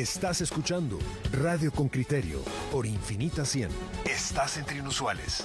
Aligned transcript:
Estás 0.00 0.40
escuchando 0.40 0.98
Radio 1.30 1.70
con 1.70 1.90
Criterio 1.90 2.38
por 2.72 2.86
Infinita 2.86 3.44
100. 3.44 3.68
Estás 4.06 4.56
entre 4.56 4.78
inusuales. 4.78 5.44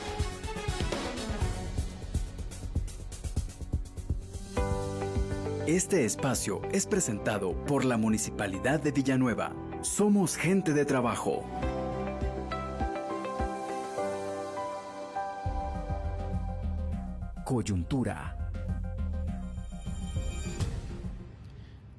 Este 5.68 6.05
espacio 6.05 6.62
es 6.71 6.88
presentado 6.88 7.52
por 7.65 7.83
la 7.83 7.97
Municipalidad 7.97 8.79
de 8.79 8.93
Villanueva. 8.93 9.52
Somos 9.81 10.38
gente 10.38 10.71
de 10.71 10.85
trabajo. 10.85 11.43
Coyuntura. 17.43 18.45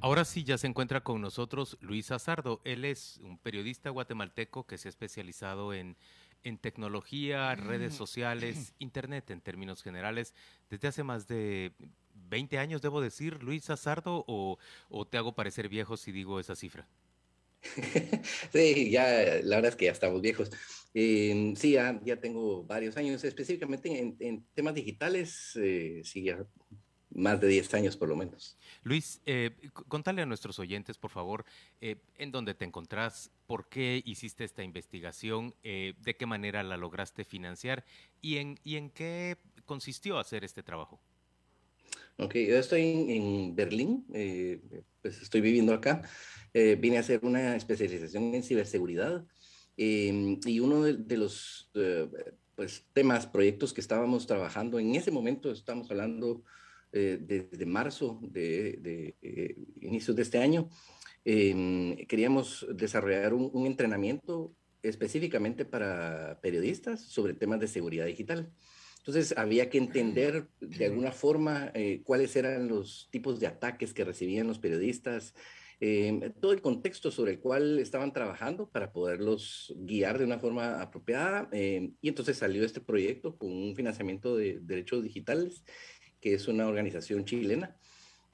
Ahora 0.07 0.25
sí 0.25 0.45
ya 0.45 0.57
se 0.57 0.69
encuentra 0.69 1.03
con 1.03 1.21
nosotros 1.21 1.77
Luis 1.81 2.13
Azardo. 2.13 2.61
Él 2.63 2.85
es 2.85 3.19
un 3.25 3.39
periodista 3.39 3.91
guatemalteco 3.91 4.65
que 4.65 4.79
se 4.79 4.87
ha 4.87 4.91
especializado 4.91 5.75
en, 5.75 5.97
en 6.45 6.59
tecnología, 6.59 7.53
redes 7.57 7.95
sociales, 7.95 8.73
internet 8.79 9.33
en 9.33 9.41
términos 9.41 9.83
generales, 9.83 10.33
desde 10.71 10.87
hace 10.87 11.03
más 11.03 11.27
de 11.27 11.73
20 12.15 12.57
años, 12.57 12.83
debo 12.83 13.01
decir, 13.01 13.43
Luis 13.43 13.69
Azardo, 13.69 14.25
o, 14.29 14.59
te 15.11 15.19
hago 15.19 15.35
parecer 15.35 15.69
viejo 15.69 15.97
si 15.97 16.13
digo 16.13 16.39
esa 16.39 16.55
cifra? 16.55 16.87
sí, 18.53 18.91
ya 18.93 19.09
la 19.43 19.57
verdad 19.57 19.71
es 19.71 19.77
que 19.77 19.87
ya 19.87 19.91
estamos 19.91 20.23
viejos. 20.23 20.53
Eh, 20.95 21.53
sí, 21.57 21.73
ya, 21.73 22.01
tengo 22.21 22.63
varios 22.63 22.97
años, 22.97 23.25
específicamente 23.25 24.15
en, 24.21 24.47
temas 24.55 24.75
digitales, 24.75 25.59
eh, 25.61 26.03
sí, 26.05 26.23
ya 26.23 26.47
más 27.17 27.41
de 27.41 27.49
10 27.49 27.75
años 27.75 27.97
por 27.97 28.09
lo 28.09 28.17
menos. 28.17 28.57
Luis, 28.83 29.21
eh, 29.27 29.51
contale 29.89 30.23
a 30.23 30.27
nuestros 30.27 30.59
oyentes, 30.59 30.99
por 30.99 31.11
favor, 31.11 31.45
eh, 31.81 31.97
en 32.19 32.31
dónde 32.31 32.55
te 32.55 32.65
encontrás, 32.65 33.31
por 33.47 33.69
qué 33.69 34.03
hiciste 34.05 34.45
esta 34.45 34.63
investigación, 34.63 35.55
eh, 35.65 35.95
de 36.03 36.17
qué 36.17 36.27
manera 36.27 36.63
la 36.63 36.77
lograste 36.77 37.25
financiar 37.25 37.85
y 38.21 38.37
en, 38.37 38.59
y 38.65 38.77
en 38.77 38.91
qué 38.91 39.39
consistió 39.65 40.19
hacer 40.19 40.45
este 40.45 40.63
trabajo. 40.63 41.01
Ok, 42.19 42.35
yo 42.35 42.59
estoy 42.59 42.83
en, 42.83 43.57
Berlín, 43.57 44.07
eh, 44.13 44.61
pues 45.03 45.21
estoy 45.21 45.41
viviendo 45.41 45.75
acá. 45.75 46.03
vine 46.55 46.97
a 46.97 47.01
hacer 47.01 47.21
una 47.23 47.57
especialización 47.57 48.35
en 48.35 48.43
ciberseguridad 48.43 49.27
y 49.77 50.61
uno 50.61 50.85
de, 50.85 51.17
los 51.19 51.71
pues, 52.55 52.87
temas, 52.95 53.27
proyectos 53.27 53.75
que 53.75 53.83
estábamos 53.83 54.27
trabajando 54.27 54.79
en 54.79 54.95
ese 54.95 55.11
momento, 55.11 55.51
estamos 55.51 55.91
hablando 55.91 56.43
eh, 56.97 57.19
desde 57.21 57.67
marzo 57.67 58.19
de, 58.23 59.15
eh, 59.21 59.55
inicios 59.83 60.17
de 60.17 60.23
este 60.23 60.39
año, 60.39 60.71
em, 61.27 61.95
queríamos 62.07 62.67
desarrollar 62.73 63.35
un, 63.35 63.67
entrenamiento 63.67 64.55
específicamente 64.83 65.67
para 65.67 66.41
periodistas 66.41 67.03
sobre 67.03 67.35
temas 67.35 67.61
de 67.61 67.69
seguridad 67.69 68.07
digital. 68.07 68.51
Entonces 68.99 69.35
había 69.37 69.69
que 69.69 69.77
entender 69.77 70.49
de 70.59 70.87
alguna 70.87 71.13
forma 71.13 71.71
eh, 71.75 72.01
cuáles 72.03 72.35
eran 72.35 72.67
los 72.67 73.09
tipos 73.11 73.41
de 73.41 73.47
ataques 73.49 73.93
que 73.93 74.05
recibían 74.05 74.47
los 74.47 74.59
periodistas, 74.59 75.35
em, 75.81 76.33
todo 76.41 76.53
el 76.53 76.63
contexto 76.63 77.11
sobre 77.11 77.33
el 77.33 77.41
cual 77.41 77.79
estaban 77.79 78.15
trabajando 78.15 78.71
para 78.71 78.91
poderlos 78.91 79.75
guiar 79.77 80.17
de 80.19 80.25
una 80.25 80.39
forma 80.39 80.81
apropiada. 80.81 81.49
Em, 81.53 81.95
y 82.01 82.09
entonces 82.09 82.39
salió 82.39 82.65
este 82.65 82.81
proyecto 82.81 83.37
con 83.37 83.53
un 83.53 83.77
financiamiento 83.77 84.35
de 84.35 84.61
derechos 84.63 85.03
digitales 85.03 85.63
que 86.21 86.35
es 86.35 86.49
una 86.49 86.67
organización 86.67 87.25
chilena, 87.25 87.77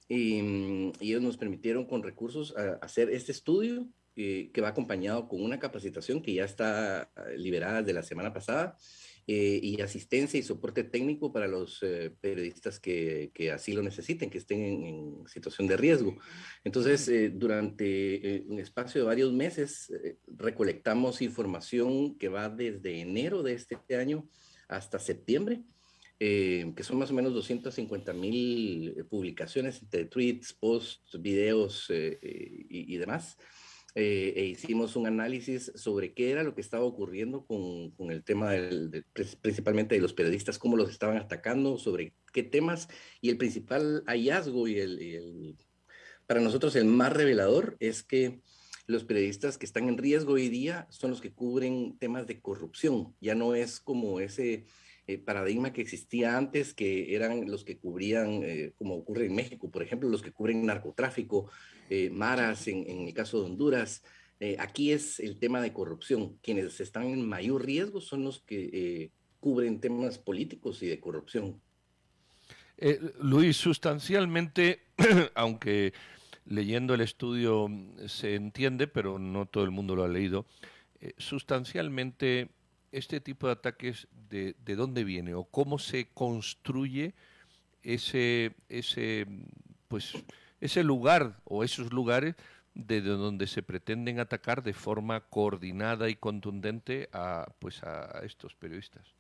y, 0.09 0.93
ellos 1.01 1.23
nos 1.23 1.37
permitieron 1.37 1.87
con 1.87 2.03
recursos 2.03 2.55
hacer 2.81 3.09
este 3.11 3.33
estudio 3.33 3.89
eh, 4.15 4.51
que 4.53 4.61
va 4.61 4.69
acompañado 4.69 5.27
con 5.27 5.43
una 5.43 5.59
capacitación 5.59 6.21
que 6.21 6.35
ya 6.35 6.45
está 6.45 7.11
eh, 7.17 7.39
liberada 7.39 7.83
de 7.83 7.95
la 7.95 8.03
semana 8.03 8.31
pasada 8.31 8.77
eh, 9.27 9.59
y 9.63 9.81
asistencia 9.81 10.39
y 10.39 10.43
soporte 10.43 10.85
técnico 10.85 11.33
para 11.33 11.49
los 11.49 11.81
periodistas 12.21 12.79
que, 12.79 13.33
así 13.55 13.73
lo 13.73 13.83
necesiten, 13.83 14.29
que 14.29 14.37
estén 14.37 14.85
en 14.85 15.27
situación 15.29 15.67
de 15.67 15.79
riesgo. 15.79 16.19
Entonces, 16.63 17.11
durante 17.39 18.45
un 18.49 18.59
espacio 18.59 19.01
de 19.01 19.07
varios 19.07 19.33
meses, 19.33 19.91
recolectamos 20.27 21.23
información 21.23 22.19
que 22.19 22.29
va 22.29 22.51
desde 22.51 23.01
enero 23.01 23.43
de 23.43 23.55
este 23.55 23.97
año 23.97 24.29
hasta 24.69 24.99
septiembre 24.99 25.63
eh, 26.25 26.73
que 26.77 26.85
son 26.85 26.99
más 26.99 27.11
o 27.11 27.15
menos 27.15 27.35
250 27.35 28.13
mil 28.13 28.95
eh, 28.97 29.03
publicaciones 29.03 29.83
entre 29.83 30.05
tweets, 30.05 30.53
posts, 30.53 31.21
videos 31.21 31.91
eh, 31.91 32.17
y, 32.23 32.97
demás. 32.97 33.37
e 33.97 34.45
hicimos 34.53 34.95
un 34.95 35.09
análisis 35.09 35.73
sobre 35.75 36.15
qué 36.15 36.31
era 36.31 36.45
lo 36.45 36.55
que 36.55 36.61
estaba 36.61 36.85
ocurriendo 36.85 37.45
con, 37.45 37.91
con 37.91 38.13
el 38.13 38.23
tema 38.23 38.53
del, 38.53 39.05
principalmente 39.41 39.97
de 39.97 40.01
los 40.01 40.15
periodistas, 40.15 40.61
cómo 40.61 40.77
los 40.77 40.91
estaban 40.91 41.17
atacando, 41.17 41.77
sobre 41.77 42.15
qué 42.33 42.45
temas. 42.45 42.87
Y 43.21 43.29
el 43.31 43.37
principal 43.37 44.05
hallazgo 44.07 44.69
y 44.69 44.79
el, 44.79 45.03
y 45.03 45.15
el 45.17 45.57
para 46.29 46.41
nosotros 46.41 46.77
el 46.77 46.85
más 46.85 47.13
revelador 47.13 47.77
es 47.81 48.05
que 48.05 48.43
los 48.87 49.03
periodistas 49.03 49.59
que 49.59 49.67
están 49.67 49.89
en 49.89 49.99
riesgo 49.99 50.35
hoy 50.35 50.49
día 50.49 50.87
son 50.89 51.11
los 51.11 51.21
que 51.21 51.33
cubren 51.33 51.99
temas 51.99 52.29
de 52.29 52.41
corrupción. 52.41 53.13
Ya 53.21 53.35
no 53.35 53.57
es 53.57 53.81
como 53.81 54.21
ese 54.21 54.67
eh, 55.09 55.19
paradigma 55.19 55.73
que 55.73 55.83
existía 55.83 56.37
antes, 56.37 56.75
que 56.75 57.17
eran 57.17 57.51
los 57.51 57.65
que 57.65 57.77
cubrían, 57.77 58.45
eh, 58.45 58.73
como 58.79 58.95
ocurre 58.95 59.27
en 59.27 59.35
México, 59.35 59.69
por 59.69 59.83
ejemplo, 59.83 60.09
los 60.09 60.23
que 60.23 60.31
cubren 60.31 60.65
narcotráfico, 60.65 61.51
eh, 61.91 62.09
maras 62.11 62.69
en, 62.69 62.87
el 62.89 63.13
caso 63.13 63.41
de 63.41 63.47
Honduras. 63.47 64.03
aquí 64.59 64.91
es 64.91 65.21
el 65.21 65.39
tema 65.39 65.61
de 65.61 65.73
corrupción. 65.73 66.37
Quienes 66.43 66.81
están 66.81 67.05
en 67.05 67.29
mayor 67.29 67.65
riesgo 67.65 68.01
son 68.01 68.25
los 68.25 68.41
que 68.41 69.11
cubren 69.41 69.81
temas 69.81 70.19
políticos 70.19 70.83
y 70.83 70.89
de 70.89 70.99
corrupción. 70.99 71.61
Luis, 73.21 73.57
sustancialmente, 73.57 74.83
aunque 75.35 75.93
leyendo 76.45 76.95
el 76.95 77.03
estudio 77.03 77.69
se 78.07 78.35
entiende, 78.35 78.89
pero 78.89 79.19
no 79.19 79.47
todo 79.47 79.63
el 79.63 79.71
mundo 79.71 79.95
lo 79.95 80.03
ha 80.03 80.09
leído, 80.09 80.45
sustancialmente 81.19 82.51
este 82.93 83.21
tipo 83.21 83.47
de 83.47 83.55
ataques 83.55 84.07
de, 84.31 84.55
de, 84.65 84.77
dónde 84.77 85.03
viene 85.03 85.35
o 85.35 85.45
cómo 85.45 85.79
se 85.79 86.09
construye 86.13 87.15
ese, 87.83 88.53
ese, 88.69 89.27
pues, 89.89 90.13
ese 90.61 90.85
lugar 90.85 91.41
o 91.45 91.65
esos 91.65 91.93
lugares 91.93 92.37
de 92.75 93.01
donde 93.01 93.47
se 93.47 93.63
pretenden 93.63 94.21
atacar 94.21 94.63
de 94.63 94.73
forma 94.73 95.21
coordinada 95.29 96.09
y 96.09 96.15
contundente 96.15 97.09
a, 97.13 97.53
pues, 97.59 97.83
a 97.83 98.21
estos 98.25 98.55
periodistas. 98.55 99.15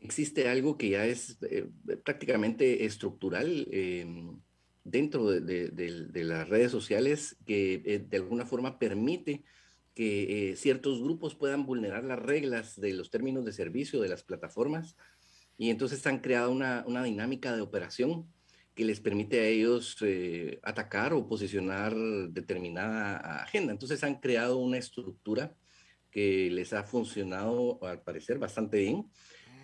Existe 0.00 0.48
algo 0.48 0.78
que 0.78 0.90
ya 0.90 1.04
es 1.04 1.38
eh, 1.42 1.68
prácticamente 2.04 2.86
estructural 2.86 3.68
eh, 3.70 4.06
dentro 4.84 5.30
de, 5.30 5.68
de, 5.68 6.24
las 6.24 6.48
redes 6.48 6.70
sociales 6.70 7.36
que 7.46 7.82
eh, 7.84 7.98
de 7.98 8.16
alguna 8.16 8.46
forma 8.46 8.78
permite 8.78 9.42
que 9.94 10.50
eh, 10.50 10.56
ciertos 10.56 11.02
grupos 11.02 11.34
puedan 11.34 11.66
vulnerar 11.66 12.04
las 12.04 12.18
reglas 12.18 12.80
de 12.80 12.92
los 12.92 13.10
términos 13.10 13.44
de 13.44 13.52
servicio 13.52 14.00
de 14.00 14.08
las 14.08 14.22
plataformas 14.22 14.96
y 15.56 15.70
entonces 15.70 16.06
han 16.06 16.20
creado 16.20 16.50
una, 16.50 16.84
una 16.86 17.02
dinámica 17.04 17.54
de 17.54 17.60
operación 17.60 18.26
que 18.74 18.84
les 18.84 19.00
permite 19.00 19.40
a 19.40 19.46
ellos 19.46 19.96
eh, 20.00 20.58
atacar 20.62 21.12
o 21.12 21.28
posicionar 21.28 21.94
determinada 22.30 23.42
agenda. 23.42 23.72
Entonces 23.72 24.02
han 24.04 24.20
creado 24.20 24.56
una 24.56 24.78
estructura 24.78 25.54
que 26.10 26.50
les 26.50 26.72
ha 26.72 26.84
funcionado 26.84 27.78
al 27.84 28.02
parecer 28.02 28.38
bastante 28.38 28.78
bien 28.78 29.10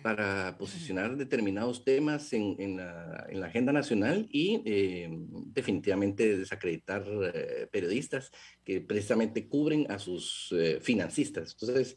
para 0.01 0.57
posicionar 0.57 1.17
determinados 1.17 1.83
temas 1.83 2.31
en, 2.33 2.77
la, 2.77 3.27
agenda 3.45 3.71
nacional 3.71 4.27
y 4.31 4.61
eh, 4.65 5.09
definitivamente 5.47 6.37
desacreditar 6.37 7.05
eh, 7.33 7.67
periodistas 7.71 8.31
que 8.63 8.81
precisamente 8.81 9.47
cubren 9.47 9.89
a 9.89 9.99
sus 9.99 10.53
eh, 10.57 10.79
financistas. 10.81 11.57
Entonces, 11.59 11.95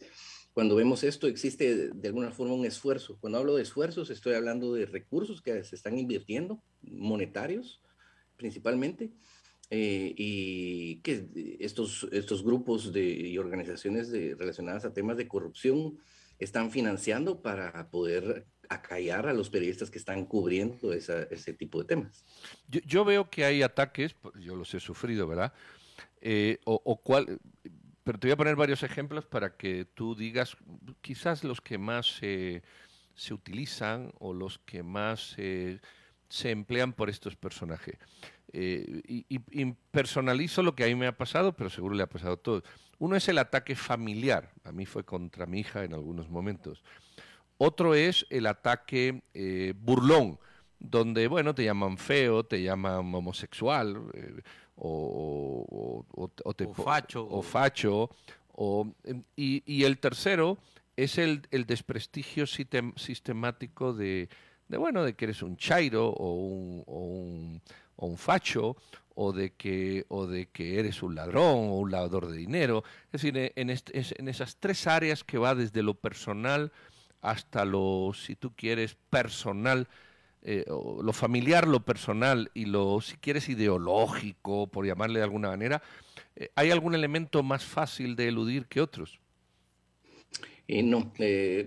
cuando 0.53 0.75
vemos 0.75 1.05
esto, 1.05 1.27
existe 1.27 1.91
de 1.93 2.09
alguna 2.09 2.31
forma 2.31 2.55
un 2.55 2.67
esfuerzo. 2.67 3.19
Cuando 3.21 3.39
hablo 3.39 3.57
de 3.57 3.63
esfuerzos, 3.63 4.11
estoy 4.11 4.35
hablando 4.35 4.75
de 4.75 4.87
recursos 4.87 5.43
que 5.43 5.63
se 5.65 5.77
están 5.77 5.99
invirtiendo, 5.99 6.63
monetarios 6.83 7.81
principalmente, 8.37 9.13
y 9.73 10.97
que 11.03 11.29
estos, 11.61 12.09
estos 12.11 12.43
grupos 12.43 12.93
de, 12.93 13.05
y 13.05 13.39
organizaciones 13.39 14.11
de, 14.11 14.35
relacionadas 14.35 14.85
a 14.85 14.93
temas 14.93 15.17
de 15.19 15.29
corrupción, 15.29 15.99
están 16.41 16.71
financiando 16.71 17.41
para 17.41 17.91
poder 17.91 18.47
acallar 18.69 19.27
a 19.27 19.33
los 19.33 19.51
periodistas 19.51 19.91
que 19.91 19.99
están 19.99 20.25
cubriendo 20.25 20.93
ese 20.93 21.53
tipo 21.55 21.81
de 21.81 21.85
temas. 21.85 22.25
Yo, 22.69 23.05
veo 23.05 23.29
que 23.29 23.45
hay 23.45 23.63
ataques, 23.63 24.15
pues, 24.15 24.35
yo 24.43 24.57
los 24.57 24.73
he 24.75 24.81
sufrido, 24.81 25.27
¿verdad? 25.27 25.53
Eh, 26.21 26.59
o, 26.65 26.97
cuál, 27.03 27.41
pero 28.05 28.19
te 28.19 28.29
voy 28.29 28.33
a 28.33 28.37
poner 28.37 28.57
varios 28.57 28.83
ejemplos 28.83 29.27
para 29.27 29.57
que 29.57 29.85
tú 29.85 30.15
digas 30.15 30.57
quizás 31.01 31.45
los 31.45 31.61
que 31.61 31.79
más 31.79 32.07
se 32.07 32.63
utilizan 33.31 34.13
o 34.19 34.33
los 34.33 34.59
que 34.59 34.83
más 34.83 35.37
se 35.37 36.51
emplean 36.51 36.93
por 36.93 37.11
estos 37.11 37.37
personajes. 37.37 37.97
Eh, 38.53 39.03
y, 39.07 39.73
personalizo 39.91 40.63
lo 40.63 40.75
que 40.75 40.85
a 40.85 40.87
mí 40.87 40.95
me 40.95 41.07
ha 41.07 41.17
pasado, 41.17 41.53
pero 41.53 41.71
seguro 41.71 41.95
le 41.95 42.03
ha 42.03 42.09
pasado 42.09 42.35
a 42.35 42.37
todos. 42.37 42.65
Uno 42.99 43.17
es 43.17 43.29
el 43.29 43.39
ataque 43.39 43.75
familiar, 43.77 44.51
a 44.65 44.73
mí 44.73 44.87
fue 44.87 45.05
contra 45.05 45.47
mi 45.47 45.61
hija 45.61 45.85
en 45.85 45.95
algunos 45.95 46.29
momentos. 46.29 46.83
Otro 47.59 47.95
es 47.95 48.27
el 48.31 48.47
ataque 48.47 49.23
eh, 49.35 49.75
burlón, 49.77 50.39
donde, 50.79 51.29
bueno, 51.29 51.55
te 51.55 51.65
llaman 51.65 51.99
feo, 51.99 52.45
te 52.45 52.63
llaman 52.63 53.15
homosexual, 53.15 54.03
eh, 54.15 54.43
o, 54.77 56.05
facho. 56.75 57.27
O 57.29 57.43
facho 57.43 58.11
y, 59.37 59.85
el 59.85 59.99
tercero 59.99 60.59
es 60.97 61.19
el, 61.19 61.43
desprestigio 61.67 62.47
sistemático 62.47 63.93
de, 63.93 64.29
bueno, 64.77 65.05
de 65.05 65.15
que 65.15 65.27
eres 65.27 65.43
un 65.43 65.57
chairo 65.57 66.09
o 66.09 66.35
un, 66.35 67.61
un 67.97 68.17
facho 68.17 68.77
o 69.15 69.33
de 69.33 69.51
que 69.51 70.07
o 70.09 70.27
de 70.27 70.47
que 70.47 70.79
eres 70.79 71.03
un 71.03 71.15
ladrón 71.15 71.71
o 71.71 71.79
un 71.79 71.91
lavador 71.91 72.29
de 72.29 72.37
dinero. 72.37 72.85
Es 73.13 73.23
decir 73.23 73.53
en, 73.55 73.71
en 73.71 74.29
esas 74.29 74.57
tres 74.57 74.87
áreas 74.87 75.25
que 75.25 75.39
va 75.39 75.55
desde 75.55 75.83
lo 75.83 75.95
personal 75.95 76.73
hasta 77.21 77.65
lo 77.65 78.13
si 78.15 78.37
tú 78.37 78.55
quieres 78.55 78.97
personal 79.11 79.89
eh, 80.43 80.65
lo 80.67 81.13
familiar 81.13 81.69
lo 81.69 81.81
personal 81.81 82.51
y 82.55 82.65
lo 82.65 83.01
si 83.03 83.17
quieres 83.19 83.49
ideológico 83.51 84.69
por 84.69 84.87
llamarle 84.87 85.19
de 85.19 85.25
alguna 85.25 85.49
manera 85.49 85.83
eh, 86.37 86.51
hay 86.55 86.71
algún 86.71 86.95
elemento 86.95 87.43
más 87.43 87.65
fácil 87.65 88.17
de 88.17 88.29
eludir 88.29 88.67
que 88.67 88.81
otros 88.81 89.21
eh, 90.79 90.83
no, 90.83 91.13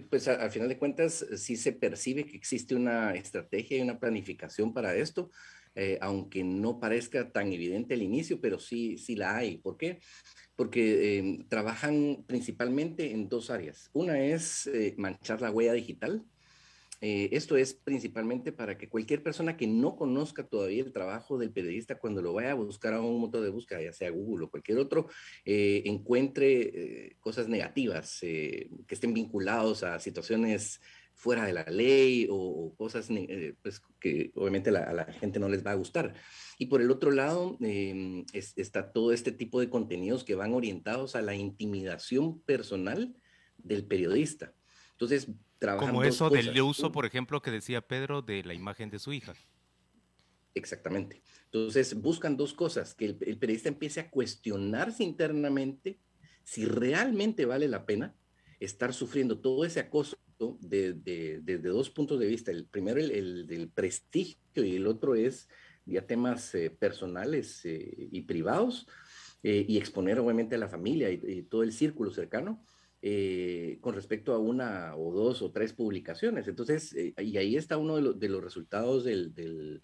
pues 0.09 0.27
al 0.27 0.51
final 0.51 0.69
de 0.69 0.77
cuentas 0.77 1.25
sí 1.35 1.55
se 1.55 1.73
percibe 1.73 2.25
que 2.25 2.37
existe 2.37 2.75
una 2.75 3.13
estrategia 3.15 3.77
y 3.77 3.81
una 3.81 3.99
planificación 3.99 4.73
para 4.73 4.95
esto. 4.95 5.29
Eh, 5.75 5.97
aunque 6.01 6.43
no 6.43 6.79
parezca 6.79 7.31
tan 7.31 7.51
evidente 7.51 7.95
al 7.95 8.03
inicio, 8.03 8.39
pero 8.39 8.59
sí, 8.59 8.97
sí 8.97 9.15
la 9.15 9.37
hay. 9.37 9.57
¿Por 9.57 9.77
qué? 9.77 9.99
Porque 10.55 11.17
em, 11.17 11.47
trabajan 11.47 12.23
principalmente 12.27 13.11
en 13.11 13.27
dos 13.27 13.49
áreas. 13.49 13.89
Una 13.93 14.23
es 14.23 14.67
eh, 14.67 14.93
manchar 14.97 15.41
la 15.41 15.49
huella 15.49 15.73
digital. 15.73 16.23
Eh, 17.05 17.29
esto 17.33 17.57
es 17.57 17.73
principalmente 17.73 18.53
para 18.53 18.77
que 18.77 18.87
cualquier 18.87 19.21
persona 19.21 19.57
que 19.57 19.67
no 19.67 19.97
conozca 19.97 20.47
todavía 20.47 20.83
el 20.83 20.93
trabajo 20.93 21.37
del 21.37 21.51
periodista, 21.51 21.99
cuando 21.99 22.21
lo 22.21 22.31
vaya 22.31 22.51
a 22.51 22.55
buscar 22.55 22.93
a 22.93 23.01
un 23.01 23.19
motor 23.19 23.43
de 23.43 23.49
búsqueda, 23.49 23.81
ya 23.81 23.91
sea 23.91 24.09
Google 24.09 24.45
o 24.45 24.49
cualquier 24.49 24.77
otro, 24.77 25.09
encuentre 25.43 27.17
cosas 27.19 27.49
negativas 27.49 28.19
que 28.21 28.69
estén 28.87 29.13
vinculados 29.13 29.83
a 29.83 29.99
situaciones 29.99 30.79
fuera 31.13 31.45
de 31.45 31.53
la 31.53 31.63
ley 31.63 32.27
o, 32.29 32.73
cosas 32.75 33.07
eh, 33.09 33.55
pues, 33.61 33.81
que 33.99 34.31
obviamente 34.35 34.69
a 34.69 34.93
la 34.93 35.05
gente 35.05 35.39
no 35.39 35.49
les 35.49 35.65
va 35.65 35.71
a 35.71 35.75
gustar. 35.75 36.13
Y 36.57 36.67
por 36.67 36.81
el 36.81 36.91
otro 36.91 37.11
lado, 37.11 37.57
em, 37.61 38.25
está 38.33 38.91
todo 38.91 39.13
este 39.13 39.31
tipo 39.31 39.59
de 39.59 39.69
contenidos 39.69 40.23
que 40.23 40.35
van 40.35 40.53
orientados 40.53 41.15
a 41.15 41.21
la 41.21 41.35
intimidación 41.35 42.41
personal 42.41 43.15
del 43.57 43.85
periodista. 43.85 44.53
Entonces, 44.91 45.27
Como 45.77 46.03
eso 46.03 46.29
del 46.29 46.59
uso, 46.61 46.91
por 46.91 47.05
ejemplo, 47.05 47.41
que 47.41 47.51
decía 47.51 47.81
Pedro, 47.81 48.21
de 48.21 48.43
la 48.43 48.53
imagen 48.53 48.89
de 48.89 48.99
su 48.99 49.13
hija. 49.13 49.33
Exactamente. 50.55 51.23
Entonces, 51.45 51.99
buscan 51.99 52.37
dos 52.37 52.53
cosas, 52.53 52.93
que 52.93 53.05
el 53.05 53.37
periodista 53.37 53.69
empiece 53.69 53.99
a 53.99 54.09
cuestionarse 54.09 55.03
internamente 55.03 55.99
si 56.43 56.65
realmente 56.65 57.45
vale 57.45 57.67
la 57.67 57.85
pena 57.85 58.15
estar 58.59 58.93
sufriendo 58.93 59.39
todo 59.39 59.65
ese 59.65 59.79
acoso 59.79 60.17
desde 60.59 61.39
de, 61.41 61.57
dos 61.57 61.89
puntos 61.89 62.19
de 62.19 62.27
vista. 62.27 62.51
El 62.51 62.65
primero, 62.65 62.99
el, 62.99 63.47
del 63.47 63.69
prestigio, 63.69 64.63
y 64.63 64.75
el 64.75 64.87
otro 64.87 65.15
es 65.15 65.47
ya 65.85 66.05
temas 66.05 66.53
eh, 66.55 66.69
personales 66.69 67.65
eh, 67.65 68.09
y 68.11 68.21
privados, 68.21 68.87
eh, 69.41 69.65
y 69.67 69.77
exponer 69.77 70.19
obviamente 70.19 70.55
a 70.55 70.59
la 70.59 70.69
familia 70.69 71.09
y, 71.11 71.43
todo 71.43 71.63
el 71.63 71.73
círculo 71.73 72.11
cercano. 72.11 72.63
Con 73.81 73.93
respecto 73.93 74.33
a 74.33 74.39
una 74.39 74.95
o 74.95 75.11
dos 75.11 75.41
o 75.41 75.51
tres 75.51 75.73
publicaciones. 75.73 76.47
Entonces, 76.47 76.95
y 76.95 77.37
ahí 77.37 77.57
está 77.57 77.77
uno 77.77 78.13
de, 78.13 78.29
los 78.29 78.41
resultados 78.41 79.03
del, 79.03 79.81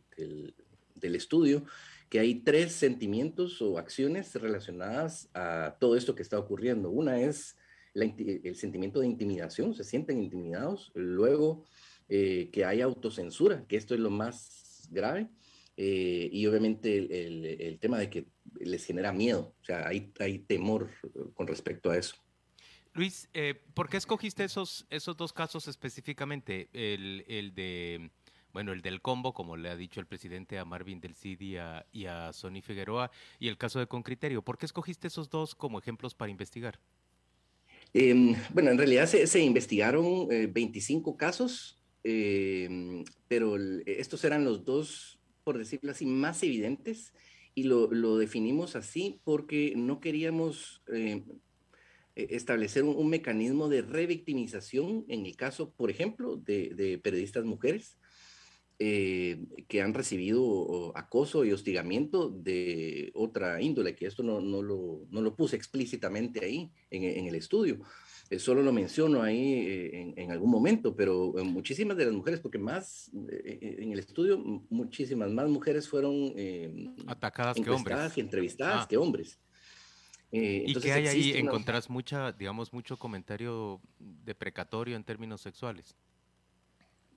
estudio, 1.01 1.65
que 2.09 2.19
hay 2.19 2.35
tres 2.35 2.71
sentimientos 2.71 3.61
o 3.61 3.77
acciones 3.77 4.33
relacionadas 4.35 5.29
a 5.33 5.75
todo 5.81 5.97
esto 5.97 6.15
que 6.15 6.21
está 6.21 6.39
ocurriendo. 6.39 6.91
Una 6.91 7.19
es 7.19 7.57
el 7.93 8.55
sentimiento 8.55 9.01
de 9.01 9.07
intimidación, 9.07 9.73
se 9.73 9.83
sienten 9.83 10.23
intimidados. 10.23 10.91
Luego, 10.95 11.65
eh, 12.07 12.49
que 12.53 12.63
hay 12.63 12.79
autocensura, 12.79 13.65
que 13.67 13.75
esto 13.75 13.95
es 13.95 13.99
lo 13.99 14.11
más 14.11 14.87
grave. 14.91 15.29
Eh, 15.75 16.29
y 16.31 16.45
obviamente 16.45 16.95
el, 17.67 17.79
tema 17.79 17.99
de 17.99 18.09
que 18.09 18.27
les 18.59 18.85
genera 18.85 19.11
miedo, 19.11 19.55
o 19.61 19.65
sea, 19.65 19.87
hay 19.87 20.39
temor 20.47 20.89
con 21.33 21.47
respecto 21.47 21.91
a 21.91 21.97
eso. 21.97 22.15
Luis, 22.93 23.29
eh, 23.33 23.55
¿por 23.73 23.89
qué 23.89 23.97
escogiste 23.97 24.43
esos, 24.43 24.85
esos 24.89 25.15
dos 25.15 25.31
casos 25.31 25.67
específicamente? 25.67 26.69
El, 26.73 27.23
el, 27.27 27.53
de, 27.53 28.09
bueno, 28.51 28.71
el 28.73 28.81
del 28.81 29.01
combo, 29.01 29.33
como 29.33 29.57
le 29.57 29.69
ha 29.69 29.75
dicho 29.75 29.99
el 29.99 30.07
presidente 30.07 30.57
a 30.57 30.65
Marvin 30.65 30.99
del 30.99 31.13
Cid 31.13 31.39
y 31.41 31.57
a, 31.57 31.85
y 31.91 32.05
a 32.05 32.33
Sony 32.33 32.61
Figueroa, 32.63 33.11
y 33.39 33.47
el 33.47 33.57
caso 33.57 33.79
de 33.79 33.87
Concriterio. 33.87 34.41
¿Por 34.41 34.57
qué 34.57 34.65
escogiste 34.65 35.07
esos 35.07 35.29
dos 35.29 35.53
como 35.53 35.79
ejemplos 35.79 36.15
para 36.15 36.31
investigar? 36.31 36.79
Em, 37.93 38.35
bueno, 38.53 38.71
en 38.71 38.77
realidad 38.77 39.07
se, 39.07 39.39
investigaron 39.39 40.27
25 40.27 41.11
eh, 41.11 41.17
casos, 41.17 41.77
em, 42.03 43.03
pero 43.27 43.55
estos 43.85 44.23
eran 44.23 44.45
los 44.45 44.63
dos, 44.63 45.19
por 45.43 45.57
decirlo 45.57 45.91
así, 45.91 46.05
más 46.05 46.41
evidentes 46.43 47.13
y 47.55 47.63
lo, 47.63 48.17
definimos 48.17 48.75
así 48.75 49.19
porque 49.23 49.73
no 49.75 49.99
queríamos 49.99 50.81
em, 50.87 51.23
establecer 52.29 52.83
un, 52.83 53.09
mecanismo 53.09 53.69
de 53.69 53.81
revictimización 53.81 55.05
en 55.07 55.25
el 55.25 55.35
caso, 55.35 55.71
por 55.71 55.89
ejemplo, 55.89 56.37
de 56.37 56.99
periodistas 57.03 57.45
mujeres 57.45 57.97
eh, 58.81 59.45
que 59.67 59.81
han 59.81 59.93
recibido 59.93 60.97
acoso 60.97 61.43
y 61.43 61.51
hostigamiento 61.51 62.29
de 62.29 63.11
otra 63.13 63.61
índole, 63.61 63.93
que 63.93 64.05
esto 64.05 64.23
no, 64.23 64.39
no, 64.39 64.61
lo, 64.61 65.05
no 65.11 65.19
lo, 65.19 65.35
puse 65.35 65.57
explícitamente 65.57 66.45
ahí 66.45 66.71
en, 66.89 67.27
el 67.27 67.35
estudio. 67.35 67.81
Eh, 68.29 68.39
solo 68.39 68.63
lo 68.63 68.71
menciono 68.71 69.21
ahí 69.21 69.67
eh, 69.67 70.13
en, 70.15 70.31
algún 70.31 70.49
momento, 70.49 70.95
pero 70.95 71.33
muchísimas 71.43 71.97
de 71.97 72.05
las 72.05 72.13
mujeres, 72.13 72.39
porque 72.39 72.57
más 72.57 73.11
en 73.13 73.91
el 73.91 73.99
estudio, 73.99 74.37
muchísimas 74.69 75.29
más 75.29 75.49
mujeres 75.49 75.89
fueron 75.89 76.33
atacadas 77.05 77.57
que 77.59 77.69
hombres. 77.69 78.15
y 78.15 78.21
entrevistadas 78.21 78.85
ah. 78.85 78.87
que 78.87 78.95
hombres. 78.95 79.41
¿Y 80.31 80.75
qué 80.75 80.91
hay 80.91 81.07
ahí? 81.07 81.31
¿Encontrás 81.37 81.89
mucha, 81.89 82.31
digamos, 82.31 82.71
mucho 82.71 82.97
comentario 82.97 83.81
deprecatorio 83.99 84.95
en 84.95 85.03
términos 85.03 85.41
sexuales? 85.41 85.95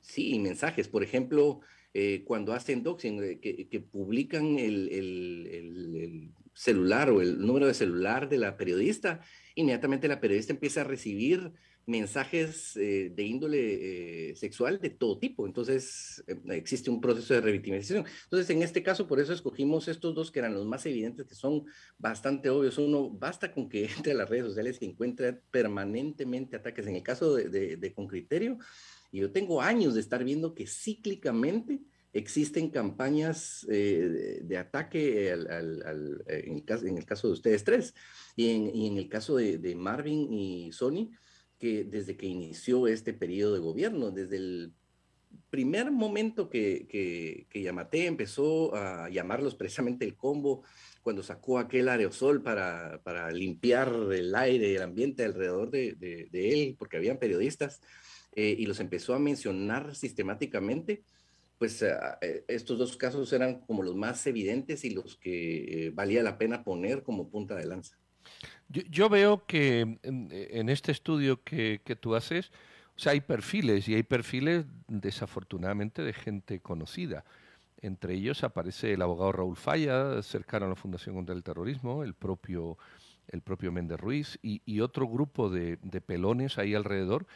Sí, 0.00 0.38
mensajes. 0.38 0.88
Por 0.88 1.02
ejemplo, 1.02 1.60
eh, 1.94 2.22
cuando 2.24 2.54
hacen 2.54 2.82
doxing, 2.82 3.22
eh, 3.22 3.68
que, 3.70 3.80
publican 3.80 4.58
el, 4.58 6.32
celular 6.54 7.10
o 7.10 7.22
el 7.22 7.38
número 7.38 7.66
de 7.66 7.74
celular 7.74 8.28
de 8.28 8.38
la 8.38 8.56
periodista, 8.56 9.20
inmediatamente 9.54 10.08
la 10.08 10.20
periodista 10.20 10.52
empieza 10.52 10.82
a 10.82 10.84
recibir 10.84 11.52
mensajes 11.86 12.76
eh, 12.76 13.12
de 13.14 13.22
índole 13.22 14.34
sexual 14.36 14.80
de 14.80 14.90
todo 14.90 15.18
tipo. 15.18 15.46
Entonces, 15.46 16.22
existe 16.50 16.90
un 16.90 17.00
proceso 17.00 17.34
de 17.34 17.40
revictimización. 17.40 18.04
Entonces, 18.24 18.50
en 18.50 18.62
este 18.62 18.82
caso, 18.82 19.06
por 19.06 19.20
eso 19.20 19.32
escogimos 19.32 19.88
estos 19.88 20.14
dos 20.14 20.30
que 20.30 20.38
eran 20.38 20.54
los 20.54 20.66
más 20.66 20.86
evidentes, 20.86 21.26
que 21.26 21.34
son 21.34 21.64
bastante 21.98 22.50
obvios. 22.50 22.78
Uno, 22.78 23.10
basta 23.10 23.52
con 23.52 23.68
que 23.68 23.84
entre 23.96 24.12
a 24.12 24.16
las 24.16 24.28
redes 24.28 24.46
sociales 24.46 24.78
y 24.80 24.86
encuentre 24.86 25.32
permanentemente 25.32 26.56
ataques. 26.56 26.86
En 26.86 26.96
el 26.96 27.02
caso 27.02 27.34
de, 27.34 27.76
de 27.76 27.92
Con 27.92 28.06
Criterio, 28.06 28.58
y 29.12 29.20
yo 29.20 29.30
tengo 29.30 29.60
años 29.60 29.94
de 29.94 30.00
estar 30.00 30.24
viendo 30.24 30.54
que 30.54 30.66
cíclicamente 30.66 31.82
existen 32.12 32.70
campañas 32.70 33.66
eh, 33.70 34.40
de, 34.42 34.58
ataque 34.58 35.32
al, 35.32 36.22
el 36.26 36.64
caso, 36.64 36.86
en, 36.86 36.98
el 36.98 37.04
caso, 37.04 37.28
de 37.28 37.32
ustedes 37.34 37.64
tres 37.64 37.94
y 38.36 38.50
en, 38.50 38.96
el 38.96 39.08
caso 39.08 39.36
de, 39.36 39.74
Marvin 39.76 40.32
y 40.32 40.72
Sony, 40.72 41.10
que 41.62 41.84
desde 41.84 42.16
que 42.16 42.26
inició 42.26 42.88
este 42.88 43.12
periodo 43.12 43.54
de 43.54 43.60
gobierno, 43.60 44.10
desde 44.10 44.36
el 44.36 44.72
primer 45.48 45.92
momento 45.92 46.50
que, 46.50 46.88
que, 46.88 47.46
que 47.48 47.62
Yamate 47.62 48.06
empezó 48.06 48.74
a 48.74 49.08
llamarlos 49.10 49.54
precisamente 49.54 50.04
el 50.04 50.16
combo, 50.16 50.64
cuando 51.04 51.22
sacó 51.22 51.60
aquel 51.60 51.88
aerosol 51.88 52.42
para, 52.42 53.00
para 53.04 53.30
limpiar 53.30 53.94
el 54.12 54.34
aire 54.34 54.74
el 54.74 54.82
ambiente 54.82 55.24
alrededor 55.24 55.70
de, 55.70 55.94
de 55.94 56.52
él, 56.52 56.74
porque 56.76 56.96
habían 56.96 57.18
periodistas, 57.18 57.80
eh, 58.34 58.56
y 58.58 58.66
los 58.66 58.80
empezó 58.80 59.14
a 59.14 59.20
mencionar 59.20 59.94
sistemáticamente, 59.94 61.04
pues 61.58 61.80
ah, 61.84 62.18
eh, 62.22 62.44
estos 62.48 62.76
dos 62.76 62.96
casos 62.96 63.32
eran 63.32 63.60
como 63.60 63.84
los 63.84 63.94
más 63.94 64.26
evidentes 64.26 64.84
y 64.84 64.90
los 64.90 65.16
que 65.16 65.86
eh, 65.86 65.90
valía 65.90 66.24
la 66.24 66.38
pena 66.38 66.64
poner 66.64 67.04
como 67.04 67.30
punta 67.30 67.54
de 67.54 67.66
lanza. 67.66 68.01
Yo, 68.68 69.08
veo 69.08 69.44
que 69.46 69.98
en, 70.02 70.68
este 70.68 70.92
estudio 70.92 71.42
que, 71.42 71.80
que, 71.84 71.96
tú 71.96 72.14
haces, 72.14 72.50
hay 73.06 73.20
perfiles 73.20 73.88
y 73.88 73.94
hay 73.94 74.02
perfiles 74.02 74.64
desafortunadamente 74.88 76.02
de 76.02 76.12
gente 76.12 76.60
conocida. 76.60 77.24
Entre 77.80 78.14
ellos 78.14 78.44
aparece 78.44 78.92
el 78.92 79.02
abogado 79.02 79.32
Raúl 79.32 79.56
Falla, 79.56 80.22
cercano 80.22 80.66
a 80.66 80.68
la 80.68 80.76
Fundación 80.76 81.16
contra 81.16 81.34
el 81.34 81.42
Terrorismo, 81.42 82.04
el 82.04 82.14
propio, 82.14 82.78
el 83.28 83.42
propio 83.42 83.72
Méndez 83.72 83.98
Ruiz 83.98 84.38
y, 84.42 84.80
otro 84.80 85.08
grupo 85.08 85.50
de, 85.50 85.76
pelones 86.00 86.58
ahí 86.58 86.74
alrededor 86.74 87.26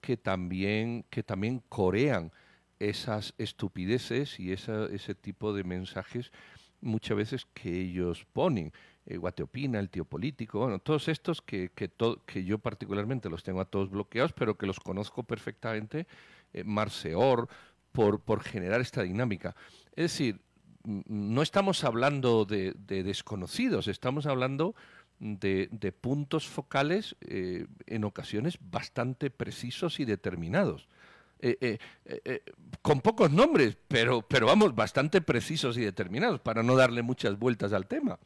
que 0.00 0.16
también, 0.16 1.04
que 1.08 1.22
también 1.22 1.62
corean 1.68 2.32
esas 2.80 3.34
estupideces 3.38 4.40
y 4.40 4.50
ese 4.50 5.14
tipo 5.14 5.52
de 5.52 5.62
mensajes 5.62 6.32
muchas 6.80 7.16
veces 7.16 7.46
que 7.54 7.80
ellos 7.80 8.26
ponen. 8.32 8.72
Eh, 9.04 9.16
Guateopina, 9.16 9.80
el 9.80 9.90
tío 9.90 10.04
político, 10.04 10.60
bueno, 10.60 10.78
todos 10.78 11.08
estos 11.08 11.42
que, 11.42 11.70
que, 11.74 12.44
yo 12.44 12.58
particularmente 12.58 13.28
los 13.28 13.42
tengo 13.42 13.60
a 13.60 13.64
todos 13.64 13.90
bloqueados, 13.90 14.32
pero 14.32 14.56
que 14.56 14.64
los 14.64 14.78
conozco 14.78 15.24
perfectamente, 15.24 16.06
eh, 16.52 16.62
Marseor, 16.62 17.48
por, 17.90 18.20
por 18.20 18.44
generar 18.44 18.80
esta 18.80 19.02
dinámica. 19.02 19.56
Es 19.96 20.12
decir, 20.12 20.40
no 20.84 21.42
estamos 21.42 21.82
hablando 21.82 22.44
de, 22.44 22.74
desconocidos, 22.74 23.88
estamos 23.88 24.26
hablando 24.26 24.76
de, 25.18 25.94
puntos 26.00 26.46
focales 26.46 27.16
eh, 27.22 27.66
en 27.86 28.04
ocasiones 28.04 28.58
bastante 28.60 29.30
precisos 29.30 29.98
y 29.98 30.04
determinados. 30.04 30.88
Eh, 31.44 31.78
con 32.82 33.00
pocos 33.00 33.32
nombres, 33.32 33.76
pero, 33.88 34.22
pero 34.22 34.46
vamos, 34.46 34.76
bastante 34.76 35.20
precisos 35.20 35.76
y 35.76 35.80
determinados, 35.80 36.40
para 36.40 36.62
no 36.62 36.76
darle 36.76 37.02
muchas 37.02 37.36
vueltas 37.36 37.72
al 37.72 37.88
tema. 37.88 38.20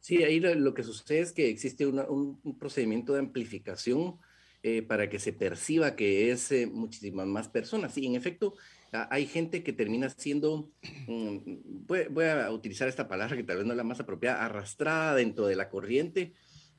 Sí, 0.00 0.22
ahí 0.24 0.40
lo, 0.40 0.74
que 0.74 0.82
sucede 0.82 1.20
es 1.20 1.32
que 1.32 1.48
existe 1.48 1.86
un, 1.86 2.56
procedimiento 2.58 3.12
de 3.12 3.20
amplificación 3.20 4.16
para 4.88 5.08
que 5.08 5.18
se 5.18 5.32
perciba 5.32 5.96
que 5.96 6.30
es 6.30 6.52
muchísimas 6.72 7.26
más 7.26 7.48
personas. 7.48 7.94
Sí, 7.94 8.04
en 8.06 8.14
efecto, 8.14 8.54
hay 8.92 9.26
gente 9.26 9.62
que 9.62 9.72
termina 9.72 10.08
siendo, 10.10 10.70
mm, 11.06 11.38
voy, 11.86 12.24
a 12.24 12.50
utilizar 12.50 12.88
esta 12.88 13.08
palabra 13.08 13.36
que 13.36 13.44
tal 13.44 13.58
vez 13.58 13.66
no 13.66 13.72
es 13.72 13.76
la 13.76 13.84
más 13.84 14.00
apropiada, 14.00 14.44
arrastrada 14.44 15.14
dentro 15.14 15.46
de 15.46 15.56
la 15.56 15.68
corriente, 15.68 16.32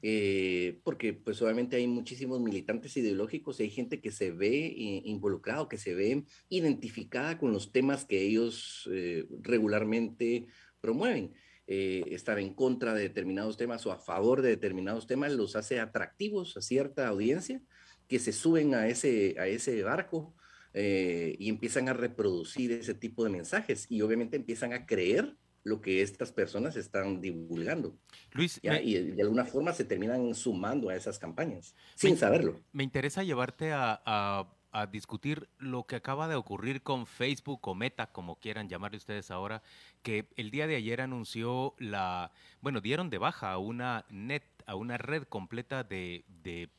eh, 0.04 0.80
porque 0.84 1.14
pues 1.14 1.42
obviamente 1.42 1.76
hay 1.76 1.88
muchísimos 1.88 2.42
militantes 2.42 2.98
ideológicos 2.98 3.60
y 3.60 3.64
hay 3.64 3.70
gente 3.70 4.02
que 4.02 4.12
se 4.12 4.32
ve 4.32 4.66
eh, 4.66 5.02
involucrado, 5.06 5.70
que 5.70 5.78
se 5.78 5.94
ve 5.94 6.26
identificada 6.50 7.38
con 7.38 7.54
los 7.54 7.72
temas 7.72 8.06
que 8.06 8.22
ellos 8.22 8.90
eh, 8.92 9.26
regularmente 9.42 10.48
promueven. 10.82 11.34
Estar 11.72 12.40
en 12.40 12.54
contra 12.54 12.94
de 12.94 13.04
determinados 13.04 13.58
temas 13.58 13.86
o 13.86 13.92
a 13.92 13.98
favor 13.98 14.42
de 14.42 14.50
determinados 14.50 15.08
temas 15.08 15.32
los 15.32 15.56
hace 15.56 15.80
atractivos 15.80 16.58
a 16.58 16.62
cierta 16.62 17.08
audiencia 17.08 17.62
que 18.08 18.20
se 18.20 18.34
suben 18.34 18.76
a 18.76 18.88
ese, 18.88 19.36
a 19.40 19.48
ese 19.48 19.82
barco 19.84 20.36
eh, 20.74 21.36
y 21.40 21.50
empiezan 21.50 21.88
a 21.88 21.94
reproducir 21.94 22.72
ese 22.72 22.94
tipo 22.94 23.24
de 23.24 23.30
mensajes 23.30 23.88
y 23.90 24.02
obviamente 24.02 24.36
empiezan 24.36 24.74
a 24.74 24.86
creer 24.86 25.36
lo 25.64 25.80
que 25.80 26.02
estas 26.02 26.32
personas 26.32 26.76
están 26.76 27.22
divulgando. 27.22 27.98
Luis, 28.32 28.60
y 28.64 28.94
de 28.94 29.22
alguna 29.22 29.46
forma 29.46 29.74
se 29.74 29.86
terminan 29.86 30.34
sumando 30.34 30.90
a 30.90 30.96
esas 30.96 31.20
campañas 31.20 31.76
sin 31.96 32.18
saberlo. 32.18 32.60
Me 32.72 32.84
interesa 32.84 33.24
llevarte 33.24 33.72
a, 33.72 34.02
a, 34.06 34.54
discutir 34.92 35.50
lo 35.60 35.84
que 35.84 35.98
acaba 35.98 36.28
de 36.28 36.36
ocurrir 36.36 36.82
con 36.82 37.06
Facebook 37.06 37.68
o 37.68 37.76
Meta, 37.76 38.08
como 38.08 38.38
quieran 38.38 38.70
llamarle 38.70 38.98
ustedes 38.98 39.32
ahora, 39.32 39.64
que 40.02 40.30
el 40.38 40.52
día 40.52 40.68
de 40.68 40.76
ayer 40.76 41.02
anunció 41.02 41.76
la, 41.78 42.32
bueno, 42.62 42.82
dieron 42.82 43.10
de 43.10 43.18
baja 43.18 43.52
a 43.52 43.58
una 43.58 44.06
net 44.10 44.44
a 44.66 44.76
una 44.76 44.98
red 44.98 45.24
completa 45.24 45.84
de, 45.84 46.24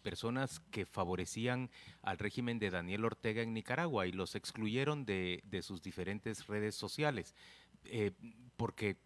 personas 0.03 0.61
que 0.71 0.87
favorecían 0.87 1.71
al 2.03 2.19
régimen 2.19 2.59
de 2.59 2.71
Daniel 2.71 3.05
Ortega 3.05 3.43
en 3.43 3.55
Nicaragua 3.55 4.07
y 4.07 4.13
los 4.13 4.35
excluyeron 4.35 5.05
de, 5.05 5.43
sus 5.63 5.83
diferentes 5.83 6.47
redes 6.47 6.75
sociales, 6.75 7.35
eh, 7.85 8.13
porque 8.57 8.97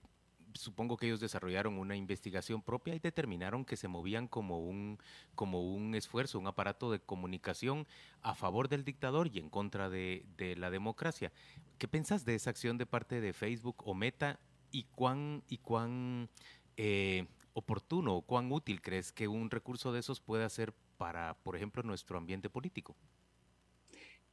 supongo 0.57 0.97
que 0.97 1.07
ellos 1.07 1.21
desarrollaron 1.21 1.79
una 1.79 1.97
investigación 1.97 2.63
propia 2.63 2.95
y 2.95 2.99
determinaron 2.99 3.65
que 3.65 3.77
se 3.77 3.89
movían 3.89 4.29
como 4.29 4.59
un, 4.59 4.99
como 5.35 5.63
un 5.63 5.95
esfuerzo, 5.95 6.39
un 6.39 6.47
aparato 6.47 6.91
de 6.91 7.01
comunicación 7.01 7.87
a 8.23 8.35
favor 8.35 8.69
del 8.69 8.85
dictador 8.85 9.29
y 9.33 9.39
en 9.39 9.51
contra 9.51 9.89
de, 9.89 10.25
la 10.57 10.71
democracia. 10.71 11.33
¿Qué 11.79 11.89
piensas 11.89 12.25
de 12.25 12.35
esa 12.35 12.51
acción 12.51 12.79
de 12.79 12.87
parte 12.87 13.21
de 13.21 13.33
Facebook 13.33 13.83
o 13.85 13.95
Meta 13.95 14.39
y 14.71 14.85
cuán, 14.85 15.43
y 15.49 15.59
cuán 15.59 16.29
eh, 16.77 17.27
oportuno 17.53 18.17
o 18.17 18.23
cuán 18.23 18.51
útil 18.53 18.81
crees 18.83 19.13
que 19.13 19.29
un 19.29 19.51
recurso 19.51 19.93
de 19.93 20.01
esos 20.01 20.21
pueda 20.21 20.49
ser 20.49 20.73
para, 20.97 21.35
por 21.43 21.57
ejemplo, 21.57 21.83
nuestro 21.83 22.19
ambiente 22.19 22.51
político? 22.51 22.97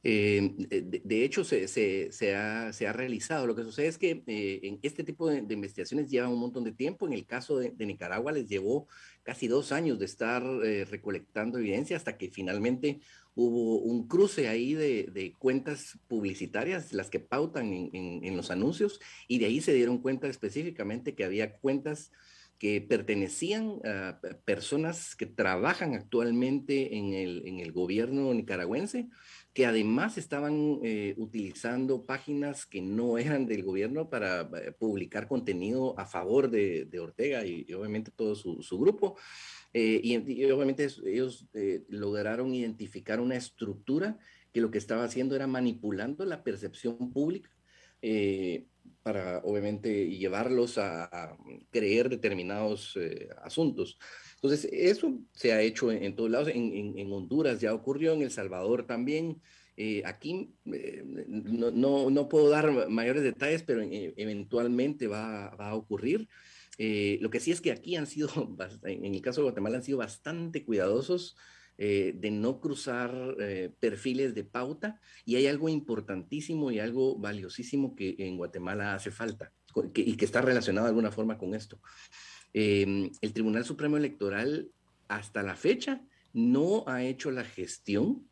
Eh, 0.06 0.52
de, 1.02 1.24
hecho, 1.24 1.44
se, 1.44 2.36
ha, 2.36 2.92
realizado. 2.92 3.46
Lo 3.46 3.56
que 3.56 3.62
sucede 3.62 3.86
es 3.86 3.96
que 3.96 4.22
eh, 4.26 4.60
en 4.62 4.78
este 4.82 5.02
tipo 5.02 5.30
de, 5.30 5.38
investigaciones 5.38 6.10
llevan 6.10 6.30
un 6.30 6.40
montón 6.40 6.62
de 6.62 6.72
tiempo. 6.72 7.06
En 7.06 7.14
el 7.14 7.24
caso 7.24 7.58
de, 7.58 7.72
Nicaragua 7.78 8.30
les 8.30 8.46
llevó 8.46 8.86
casi 9.22 9.48
dos 9.48 9.72
años 9.72 9.98
de 9.98 10.04
estar 10.04 10.42
eh, 10.62 10.84
recolectando 10.84 11.58
evidencia 11.58 11.96
hasta 11.96 12.18
que 12.18 12.30
finalmente 12.30 13.00
hubo 13.34 13.78
un 13.78 14.06
cruce 14.06 14.48
ahí 14.48 14.74
de, 14.74 15.34
cuentas 15.38 15.98
publicitarias, 16.06 16.92
las 16.92 17.08
que 17.08 17.18
pautan 17.18 17.72
en, 17.72 18.36
los 18.36 18.50
anuncios, 18.50 19.00
y 19.26 19.38
de 19.38 19.46
ahí 19.46 19.60
se 19.60 19.72
dieron 19.72 19.98
cuenta 19.98 20.28
específicamente 20.28 21.14
que 21.14 21.24
había 21.24 21.56
cuentas 21.56 22.12
que 22.58 22.80
pertenecían 22.80 23.80
a 23.84 24.20
personas 24.44 25.16
que 25.16 25.26
trabajan 25.26 25.94
actualmente 25.94 26.96
en 26.96 27.58
el 27.58 27.72
gobierno 27.72 28.32
nicaragüense, 28.32 29.08
que 29.54 29.66
además 29.66 30.18
estaban 30.18 30.80
eh, 30.82 31.14
utilizando 31.16 32.04
páginas 32.04 32.66
que 32.66 32.82
no 32.82 33.18
eran 33.18 33.46
del 33.46 33.62
gobierno 33.62 34.10
para 34.10 34.40
eh, 34.40 34.72
publicar 34.72 35.28
contenido 35.28 35.98
a 35.98 36.06
favor 36.06 36.50
de, 36.50 36.86
de 36.86 36.98
Ortega 36.98 37.46
y, 37.46 37.72
obviamente 37.72 38.10
todo 38.10 38.34
su, 38.34 38.62
su 38.62 38.78
grupo. 38.78 39.16
Eh, 39.72 40.00
y, 40.02 40.42
y, 40.42 40.50
obviamente 40.50 40.88
ellos 41.06 41.46
lograron 41.88 42.52
identificar 42.52 43.20
una 43.20 43.36
estructura 43.36 44.18
que 44.52 44.60
lo 44.60 44.72
que 44.72 44.78
estaba 44.78 45.04
haciendo 45.04 45.36
era 45.36 45.46
manipulando 45.46 46.24
la 46.24 46.42
percepción 46.42 47.12
pública 47.12 47.50
para 49.04 49.38
obviamente 49.44 50.08
llevarlos 50.08 50.78
a, 50.78 51.36
creer 51.70 52.08
determinados 52.08 52.96
eh, 52.96 53.28
asuntos. 53.42 53.98
Entonces, 54.44 54.68
eso 54.72 55.18
se 55.32 55.52
ha 55.52 55.62
hecho 55.62 55.90
en, 55.90 56.14
todos 56.14 56.30
lados, 56.30 56.48
en, 56.52 57.12
Honduras 57.12 57.60
ya 57.60 57.72
ocurrió, 57.72 58.12
en 58.12 58.22
El 58.22 58.30
Salvador 58.30 58.86
también. 58.86 59.40
Eh, 59.76 60.02
aquí 60.04 60.54
eh, 60.66 61.02
no, 61.26 62.10
no, 62.10 62.28
puedo 62.28 62.50
dar 62.50 62.88
mayores 62.88 63.22
detalles, 63.22 63.62
pero 63.62 63.82
eventualmente 63.82 65.08
va, 65.08 65.50
va, 65.56 65.70
a 65.70 65.74
ocurrir. 65.74 66.28
lo 66.78 67.30
que 67.30 67.40
sí 67.40 67.52
es 67.52 67.60
que 67.60 67.72
aquí 67.72 67.96
han 67.96 68.06
sido, 68.06 68.28
en 68.84 69.14
el 69.14 69.22
caso 69.22 69.40
de 69.40 69.44
Guatemala, 69.44 69.78
han 69.78 69.82
sido 69.82 69.98
bastante 69.98 70.64
cuidadosos 70.64 71.36
eh, 71.76 72.12
de 72.14 72.30
no 72.30 72.60
cruzar 72.60 73.34
eh, 73.40 73.68
perfiles 73.80 74.32
de 74.32 74.44
pauta 74.44 75.00
y 75.24 75.34
hay 75.34 75.48
algo 75.48 75.68
importantísimo 75.68 76.70
y 76.70 76.78
algo 76.78 77.18
valiosísimo 77.18 77.96
que 77.96 78.14
en 78.18 78.36
Guatemala 78.36 78.94
hace 78.94 79.10
falta 79.10 79.50
y 79.92 80.16
que 80.16 80.24
está 80.24 80.40
relacionado 80.40 80.86
de 80.86 80.90
alguna 80.90 81.10
forma 81.10 81.36
con 81.36 81.52
esto. 81.52 81.80
Em, 82.54 83.10
el 83.20 83.32
Tribunal 83.32 83.64
Supremo 83.64 83.96
Electoral 83.96 84.70
hasta 85.08 85.42
la 85.42 85.56
fecha 85.56 86.00
no 86.32 86.84
ha 86.86 87.02
hecho 87.02 87.32
la 87.32 87.44
gestión 87.44 88.28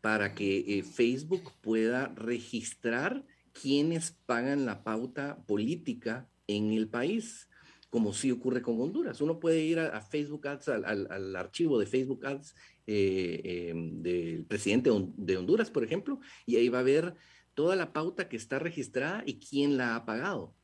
para 0.00 0.34
que 0.34 0.78
eh, 0.78 0.82
Facebook 0.82 1.52
pueda 1.60 2.08
registrar 2.16 3.24
quienes 3.52 4.12
pagan 4.26 4.64
la 4.64 4.82
pauta 4.84 5.44
política 5.46 6.28
en 6.46 6.72
el 6.72 6.88
país 6.88 7.48
como 7.90 8.12
sí 8.12 8.30
ocurre 8.30 8.62
con 8.62 8.80
Honduras. 8.80 9.20
Uno 9.20 9.40
puede 9.40 9.60
ir 9.60 9.78
a, 9.78 10.00
Facebook 10.00 10.46
Ads, 10.46 10.68
al, 10.68 11.36
archivo 11.36 11.78
de 11.78 11.86
Facebook 11.86 12.24
Ads 12.26 12.54
eh, 12.86 13.68
em, 13.70 14.02
del 14.02 14.44
presidente 14.44 14.90
de 15.16 15.36
Honduras, 15.36 15.70
por 15.70 15.84
ejemplo, 15.84 16.20
y 16.46 16.56
ahí 16.56 16.68
va 16.68 16.80
a 16.80 16.82
ver 16.82 17.14
toda 17.54 17.76
la 17.76 17.92
pauta 17.92 18.28
que 18.28 18.36
está 18.36 18.58
registrada 18.58 19.22
y 19.26 19.38
quién 19.38 19.76
la 19.76 19.96
ha 19.96 20.04
pagado. 20.04 20.54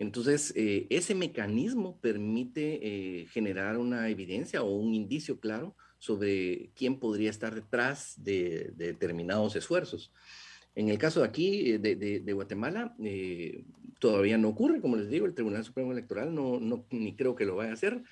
Entonces, 0.00 0.52
eh, 0.56 0.88
ese 0.90 1.14
mecanismo 1.14 2.00
permite 2.00 2.80
eh, 2.82 3.26
generar 3.26 3.78
una 3.78 4.08
evidencia 4.08 4.62
o 4.62 4.74
un 4.74 4.94
indicio 4.94 5.38
claro 5.38 5.76
sobre 5.98 6.70
quién 6.74 6.98
podría 6.98 7.30
estar 7.30 7.54
detrás 7.54 8.14
de 8.16 8.72
determinados 8.74 9.54
esfuerzos. 9.54 10.10
En 10.74 10.88
el 10.88 10.98
caso 10.98 11.20
de 11.20 11.26
aquí, 11.26 11.72
eh, 11.72 11.78
de, 11.78 12.32
Guatemala, 12.32 12.94
eh, 13.02 13.64
todavía 13.98 14.38
no 14.38 14.48
ocurre, 14.48 14.80
como 14.80 14.96
les 14.96 15.10
digo, 15.10 15.26
el 15.26 15.34
Tribunal 15.34 15.64
Supremo 15.64 15.92
Electoral 15.92 16.34
no, 16.34 16.60
no 16.60 16.86
ni 16.90 17.14
creo 17.14 17.34
que 17.34 17.44
lo 17.44 17.56
vaya 17.56 17.70
a 17.70 17.74
hacer, 17.74 18.02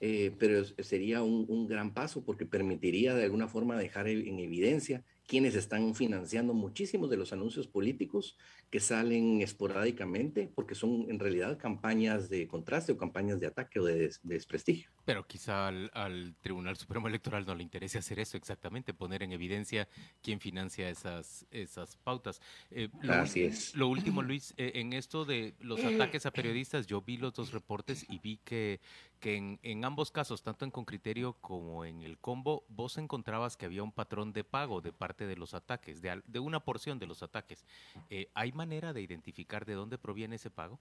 eh, 0.00 0.32
pero 0.38 0.64
sería 0.64 1.22
un, 1.22 1.66
gran 1.68 1.94
paso 1.94 2.24
porque 2.24 2.46
permitiría 2.46 3.14
de 3.14 3.24
alguna 3.24 3.48
forma 3.48 3.78
dejar 3.78 4.08
en 4.08 4.38
evidencia 4.38 5.04
quienes 5.26 5.56
están 5.56 5.94
financiando 5.94 6.54
muchísimos 6.54 7.10
de 7.10 7.16
los 7.16 7.32
anuncios 7.32 7.66
políticos 7.66 8.36
que 8.70 8.80
salen 8.80 9.42
esporádicamente, 9.42 10.50
porque 10.54 10.74
son 10.74 11.06
en 11.08 11.18
realidad 11.18 11.58
campañas 11.58 12.28
de 12.28 12.46
contraste 12.46 12.92
o 12.92 12.96
campañas 12.96 13.40
de 13.40 13.46
ataque 13.46 13.80
o 13.80 13.84
de, 13.84 14.12
desprestigio. 14.22 14.90
Pero 15.04 15.26
quizá 15.26 15.68
al, 15.68 16.34
Tribunal 16.40 16.76
Supremo 16.76 17.08
Electoral 17.08 17.44
no 17.44 17.54
le 17.54 17.62
interese 17.62 17.98
hacer 17.98 18.20
eso 18.20 18.36
exactamente, 18.36 18.94
poner 18.94 19.22
en 19.22 19.32
evidencia 19.32 19.88
quién 20.22 20.40
financia 20.40 20.88
esas, 20.88 21.46
esas 21.50 21.96
pautas. 21.96 22.40
Eh, 22.70 22.88
Así 23.08 23.42
es. 23.42 23.74
Lo 23.74 23.88
último, 23.88 24.22
Luis, 24.22 24.54
eh, 24.56 24.72
en 24.74 24.92
esto 24.92 25.24
de 25.24 25.54
los 25.60 25.84
ataques 25.84 26.26
a 26.26 26.30
periodistas, 26.30 26.86
yo 26.86 27.02
vi 27.02 27.16
los 27.16 27.34
dos 27.34 27.52
reportes 27.52 28.06
y 28.08 28.18
vi 28.18 28.38
que, 28.44 28.80
que 29.20 29.58
en, 29.62 29.84
ambos 29.84 30.10
casos, 30.10 30.42
tanto 30.42 30.64
en 30.64 30.70
Concriterio 30.70 31.34
como 31.40 31.84
en 31.84 32.02
el 32.02 32.18
Combo, 32.18 32.64
vos 32.68 32.98
encontrabas 32.98 33.56
que 33.56 33.66
había 33.66 33.82
un 33.82 33.92
patrón 33.92 34.32
de 34.32 34.44
pago 34.44 34.80
de 34.80 34.92
parte 34.92 35.26
de 35.26 35.36
los 35.36 35.54
ataques, 35.54 36.02
de, 36.02 36.22
de 36.26 36.38
una 36.38 36.60
porción 36.60 36.98
de 36.98 37.06
los 37.06 37.22
ataques. 37.22 37.64
Eh, 38.10 38.28
¿Hay 38.34 38.52
manera 38.52 38.92
de 38.92 39.02
identificar 39.02 39.64
de 39.64 39.74
dónde 39.74 39.98
proviene 39.98 40.36
ese 40.36 40.50
pago? 40.50 40.78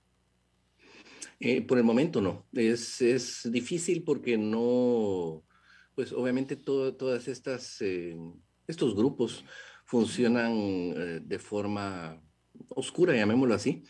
Eh, 1.39 1.61
por 1.61 1.77
el 1.77 1.83
momento 1.83 2.21
no. 2.21 2.45
Es, 2.53 3.01
es, 3.01 3.49
difícil 3.51 4.03
porque 4.03 4.37
no, 4.37 5.43
pues 5.95 6.11
obviamente 6.11 6.55
todas 6.55 7.27
estas, 7.27 7.81
eh, 7.81 8.15
estos 8.67 8.95
grupos 8.95 9.43
funcionan 9.85 11.27
de 11.27 11.39
forma 11.39 12.21
oscura, 12.69 13.15
llamémoslo 13.15 13.53
así, 13.53 13.83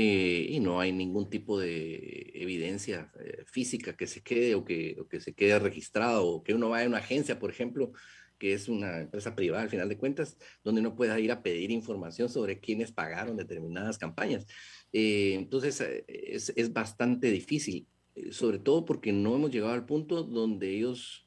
y 0.00 0.60
no 0.60 0.80
hay 0.80 0.92
ningún 0.92 1.28
tipo 1.28 1.58
de 1.58 2.30
evidencia 2.34 3.10
física 3.46 3.96
que 3.96 4.06
se 4.06 4.22
quede 4.22 4.54
o 4.54 4.64
que, 4.64 4.96
o 5.00 5.08
que 5.08 5.20
se 5.20 5.34
quede 5.34 5.58
registrado 5.58 6.26
o 6.26 6.42
que 6.42 6.54
uno 6.54 6.68
vaya 6.68 6.86
a 6.86 6.88
una 6.88 6.98
agencia, 6.98 7.38
por 7.38 7.50
ejemplo, 7.50 7.92
que 8.38 8.54
es 8.54 8.68
una 8.68 9.00
empresa 9.00 9.34
privada 9.34 9.62
al 9.62 9.68
final 9.68 9.88
de 9.88 9.98
cuentas, 9.98 10.38
donde 10.62 10.80
uno 10.80 10.94
pueda 10.94 11.18
ir 11.18 11.32
a 11.32 11.42
pedir 11.42 11.70
información 11.70 12.28
sobre 12.28 12.60
quiénes 12.60 12.92
pagaron 12.92 13.36
determinadas 13.36 13.98
campañas. 13.98 14.46
Eh, 14.92 15.34
entonces, 15.34 15.80
eh, 15.80 16.04
es, 16.08 16.52
es, 16.56 16.72
bastante 16.72 17.30
difícil, 17.30 17.86
eh, 18.14 18.32
sobre 18.32 18.58
todo 18.58 18.84
porque 18.84 19.12
no 19.12 19.34
hemos 19.34 19.50
llegado 19.50 19.72
al 19.72 19.86
punto 19.86 20.22
donde 20.22 20.70
ellos 20.70 21.24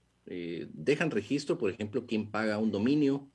dejan 0.73 1.11
registro, 1.11 1.57
por 1.57 1.69
ejemplo, 1.69 2.05
quién 2.05 2.31
paga 2.31 2.57
un 2.57 2.71
dominio. 2.71 3.29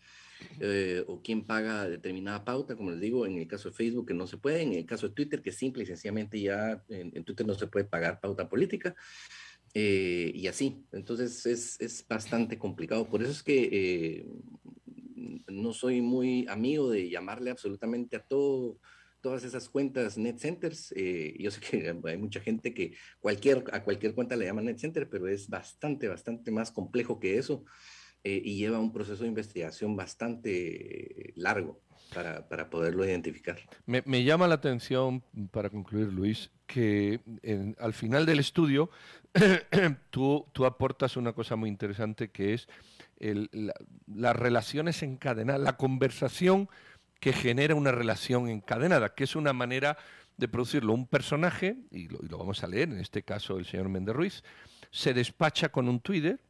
O 1.07 1.21
quién 1.23 1.45
paga 1.45 1.89
determinada 1.89 2.45
pauta, 2.45 2.77
como 2.77 2.91
les 2.91 3.01
digo, 3.01 3.27
en 3.27 3.39
el 3.39 3.47
caso 3.47 3.69
de 3.69 3.75
Facebook 3.75 4.09
que 4.09 4.15
no 4.15 4.27
se 4.27 4.39
puede, 4.39 4.63
en 4.63 4.73
el 4.73 4.87
caso 4.87 5.09
de 5.09 5.15
Twitter 5.15 5.43
que 5.43 5.53
simple 5.53 5.83
y 5.83 5.87
sencillamente 5.87 6.41
ya 6.41 6.83
en, 6.89 7.13
en 7.15 7.25
Twitter 7.25 7.47
no 7.47 7.55
se 7.55 7.67
puede 7.67 7.85
pagar 7.85 8.21
pauta 8.21 8.49
política. 8.49 8.95
Eh, 9.79 10.33
y 10.35 10.47
así. 10.47 10.87
Entonces 10.91 11.45
es, 11.45 11.79
es, 11.83 12.07
bastante 12.09 12.59
complicado. 12.59 13.07
Por 13.11 13.23
eso 13.23 13.31
es 13.33 13.43
que 13.43 13.69
eh, 13.71 14.27
no 15.49 15.75
soy 15.75 16.01
muy 16.01 16.47
amigo 16.49 16.89
de 16.89 17.11
llamarle 17.11 17.51
absolutamente 17.51 18.17
a 18.17 18.21
todo, 18.21 18.79
todas 19.21 19.45
esas 19.45 19.69
cuentas 19.69 20.17
net 20.17 20.39
centers. 20.39 20.95
Eh, 20.97 21.37
yo 21.39 21.51
sé 21.51 21.61
que 21.61 21.95
hay 22.05 22.17
mucha 22.17 22.41
gente 22.41 22.73
que 22.73 22.95
cualquier, 23.21 23.65
a 23.71 23.85
cualquier 23.85 24.15
cuenta 24.15 24.35
le 24.35 24.47
llama 24.47 24.63
net 24.63 24.79
center, 24.79 25.11
pero 25.11 25.29
es 25.29 25.47
bastante, 25.47 26.09
bastante 26.09 26.51
más 26.51 26.71
complejo 26.71 27.21
que 27.21 27.37
eso 27.37 27.67
y 28.29 28.57
lleva 28.57 28.79
un 28.79 28.93
proceso 28.93 29.23
de 29.23 29.29
investigación 29.29 29.97
bastante 29.97 31.33
largo 31.37 31.81
para, 32.13 32.49
para 32.49 32.71
poderlo 32.71 33.05
identificar. 33.05 33.59
Me, 33.87 34.03
me, 34.07 34.25
llama 34.25 34.49
la 34.49 34.55
atención, 34.55 35.23
para 35.51 35.71
concluir, 35.71 36.13
Luis, 36.13 36.51
que 36.67 37.21
al 37.79 37.93
final 37.93 38.27
del 38.27 38.39
estudio 38.39 38.91
tú, 40.11 40.47
tú, 40.53 40.65
aportas 40.65 41.17
una 41.17 41.33
cosa 41.33 41.57
muy 41.57 41.69
interesante 41.69 42.31
que 42.31 42.55
es 42.55 42.69
las 44.07 44.37
relaciones 44.37 45.03
encadenadas, 45.03 45.61
la 45.61 45.77
conversación 45.77 46.69
que 47.21 47.33
genera 47.33 47.75
una 47.75 47.93
relación 47.93 48.49
encadenada, 48.49 49.15
que 49.15 49.25
es 49.25 49.37
una 49.37 49.53
manera 49.53 49.97
de 50.37 50.49
producirlo. 50.49 50.93
Un 50.93 51.07
personaje, 51.07 51.77
y 51.91 52.09
lo, 52.09 52.19
y 52.23 52.29
lo 52.29 52.39
vamos 52.39 52.63
a 52.63 52.67
leer, 52.67 52.91
en 52.91 53.01
este 53.01 53.23
caso 53.23 53.59
el 53.59 53.65
señor 53.65 53.89
Méndez 53.89 54.15
Ruiz, 54.15 54.45
se 54.91 55.15
despacha 55.15 55.71
con 55.71 55.89
un 55.89 56.01
Twitter, 56.01 56.41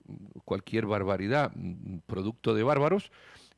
cualquier 0.45 0.87
barbaridad, 0.87 1.53
producto 2.07 2.55
de 2.55 2.63
bárbaros, 2.63 3.11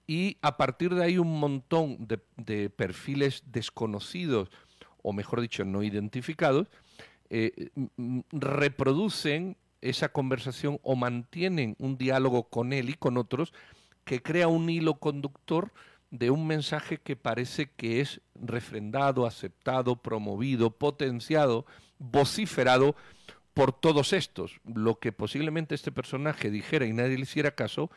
y 0.06 0.38
a 0.40 0.56
partir 0.56 0.94
de 0.94 1.04
ahí 1.04 1.18
un 1.18 1.38
montón 1.38 2.08
de, 2.08 2.70
perfiles 2.70 3.42
desconocidos, 3.46 4.50
o 5.02 5.12
mejor 5.12 5.40
dicho, 5.40 5.64
no 5.64 5.82
identificados, 5.82 6.68
eh, 7.30 7.70
reproducen 8.32 9.56
esa 9.80 10.08
conversación 10.08 10.80
o 10.82 10.96
mantienen 10.96 11.76
un 11.78 11.98
diálogo 11.98 12.44
con 12.44 12.72
él 12.72 12.88
y 12.88 12.94
con 12.94 13.18
otros 13.18 13.52
que 14.04 14.22
crea 14.22 14.48
un 14.48 14.70
hilo 14.70 14.94
conductor 14.94 15.72
de 16.10 16.30
un 16.30 16.46
mensaje 16.46 16.98
que 16.98 17.16
parece 17.16 17.70
que 17.70 18.00
es 18.00 18.22
refrendado, 18.34 19.26
aceptado, 19.26 19.96
promovido, 19.96 20.70
potenciado, 20.70 21.66
vociferado 21.98 22.96
por 23.58 23.72
todos 23.72 24.12
estos. 24.12 24.60
Lo 24.72 25.00
que 25.00 25.10
posiblemente 25.10 25.74
este 25.74 25.90
personaje 25.90 26.48
dijera 26.48 26.86
y 26.86 26.92
nadie 26.92 27.16
le 27.16 27.22
hiciera 27.22 27.56
caso, 27.56 27.90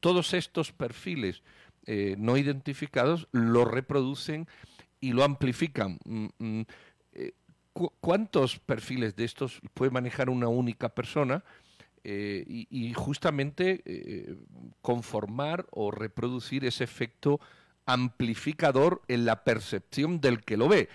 todos 0.00 0.34
estos 0.34 0.70
perfiles 0.70 1.42
eh, 1.86 2.14
no 2.18 2.36
identificados 2.36 3.26
lo 3.32 3.64
reproducen 3.64 4.46
y 5.00 5.14
lo 5.14 5.24
amplifican. 5.24 5.98
Mm, 6.04 6.26
mm, 6.36 6.60
eh, 7.14 7.32
¿Cuántos 7.72 8.58
perfiles 8.58 9.16
de 9.16 9.24
estos 9.24 9.62
puede 9.72 9.90
manejar 9.90 10.28
una 10.28 10.48
única 10.48 10.90
persona? 10.90 11.42
Eh, 12.04 12.44
y, 12.46 12.92
justamente 12.92 13.82
conformar 14.82 15.66
o 15.70 15.90
reproducir 15.90 16.66
ese 16.66 16.84
efecto 16.84 17.40
amplificador 17.86 19.00
en 19.08 19.24
la 19.24 19.42
percepción 19.42 20.20
del 20.20 20.44
que 20.44 20.58
lo 20.58 20.68
ve, 20.68 20.90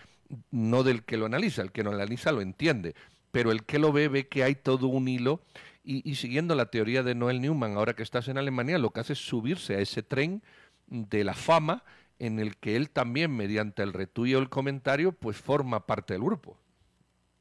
no 0.51 0.83
del 0.83 1.03
que 1.03 1.17
lo 1.17 1.25
analiza. 1.25 1.63
El 1.63 1.71
que 1.71 1.83
lo 1.83 1.91
analiza 1.91 2.31
lo 2.31 2.41
entiende, 2.41 2.93
pero 3.33 3.51
el 3.51 3.63
que 3.63 3.79
lo 3.79 3.91
ve 3.91 4.09
ve 4.09 4.27
que 4.27 4.43
hay 4.43 4.53
todo 4.53 4.87
un 4.87 5.07
hilo 5.07 5.41
y, 5.83 6.15
siguiendo 6.15 6.53
la 6.53 6.67
teoría 6.67 7.01
de 7.01 7.15
Noel 7.15 7.41
Newman, 7.41 7.75
ahora 7.75 7.95
que 7.95 8.03
estás 8.03 8.27
en 8.27 8.37
Alemania, 8.37 8.77
lo 8.77 8.91
que 8.91 8.99
hace 8.99 9.13
es 9.13 9.19
subirse 9.19 9.75
a 9.75 9.79
ese 9.79 10.03
tren 10.03 10.43
de 10.85 11.23
la 11.23 11.33
fama 11.33 11.83
en 12.19 12.39
el 12.39 12.55
que 12.57 12.75
él 12.75 12.91
también, 12.91 13.35
mediante 13.35 13.81
el 13.81 13.91
retuyo 13.91 14.37
o 14.37 14.41
el 14.41 14.49
comentario, 14.49 15.13
pues 15.13 15.35
forma 15.35 15.85
parte 15.87 16.13
del 16.13 16.21
grupo. 16.21 16.57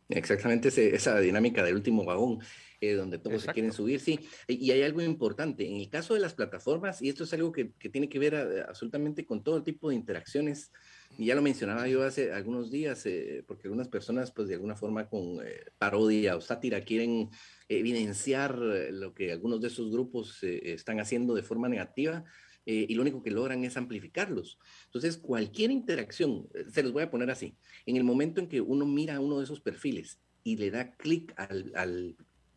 Exactamente 0.08 0.68
esa 0.68 1.20
dinámica 1.20 1.62
del 1.62 1.74
último 1.74 2.04
vagón, 2.06 2.40
eh, 2.80 2.94
donde 2.94 3.18
todos 3.18 3.42
se 3.42 3.52
quieren 3.52 3.72
subir, 3.72 4.00
sí. 4.00 4.18
Y 4.48 4.70
hay 4.70 4.82
algo 4.82 5.02
importante, 5.02 5.68
en 5.68 5.76
el 5.76 5.90
caso 5.90 6.14
de 6.14 6.20
las 6.20 6.32
plataformas, 6.32 7.02
y 7.02 7.10
esto 7.10 7.24
es 7.24 7.34
algo 7.34 7.52
que, 7.52 7.66
tiene 7.92 8.08
que 8.08 8.18
ver 8.18 8.64
absolutamente 8.66 9.26
con 9.26 9.44
todo 9.44 9.62
tipo 9.62 9.90
de 9.90 9.94
interacciones 9.94 10.72
y 11.18 11.26
ya 11.26 11.34
lo 11.34 11.42
mencionaba 11.42 11.86
yo 11.88 12.02
hace 12.02 12.32
algunos 12.32 12.70
días, 12.70 13.04
eh, 13.06 13.44
porque 13.46 13.64
algunas 13.64 13.88
personas, 13.88 14.30
pues 14.32 14.48
de 14.48 14.54
alguna 14.54 14.76
forma 14.76 15.08
con 15.08 15.46
eh, 15.46 15.64
parodia 15.78 16.36
o 16.36 16.40
sátira, 16.40 16.80
quieren 16.80 17.30
evidenciar 17.68 18.58
eh, 18.62 18.92
lo 18.92 19.14
que 19.14 19.32
algunos 19.32 19.60
de 19.60 19.68
esos 19.68 19.90
grupos 19.90 20.42
están 20.42 21.00
haciendo 21.00 21.34
de 21.34 21.42
forma 21.42 21.68
negativa. 21.68 22.24
y 22.64 22.94
lo 22.94 23.02
único 23.02 23.24
que 23.24 23.32
logran 23.32 23.64
es 23.64 23.76
amplificarlos. 23.76 24.56
Entonces, 24.84 25.16
cualquier 25.16 25.72
interacción, 25.72 26.48
se 26.70 26.84
los 26.84 26.92
voy 26.92 27.02
a 27.02 27.10
poner 27.10 27.28
así, 27.28 27.56
en 27.86 27.96
el 27.96 28.04
momento 28.04 28.40
en 28.40 28.48
que 28.48 28.60
uno 28.60 28.86
mira 28.86 29.18
uno 29.18 29.38
de 29.38 29.44
esos 29.44 29.60
perfiles 29.60 30.20
y 30.44 30.56
le 30.56 30.70
da 30.70 30.92
clic 30.92 31.34
al, 31.36 31.72
al, 31.74 32.16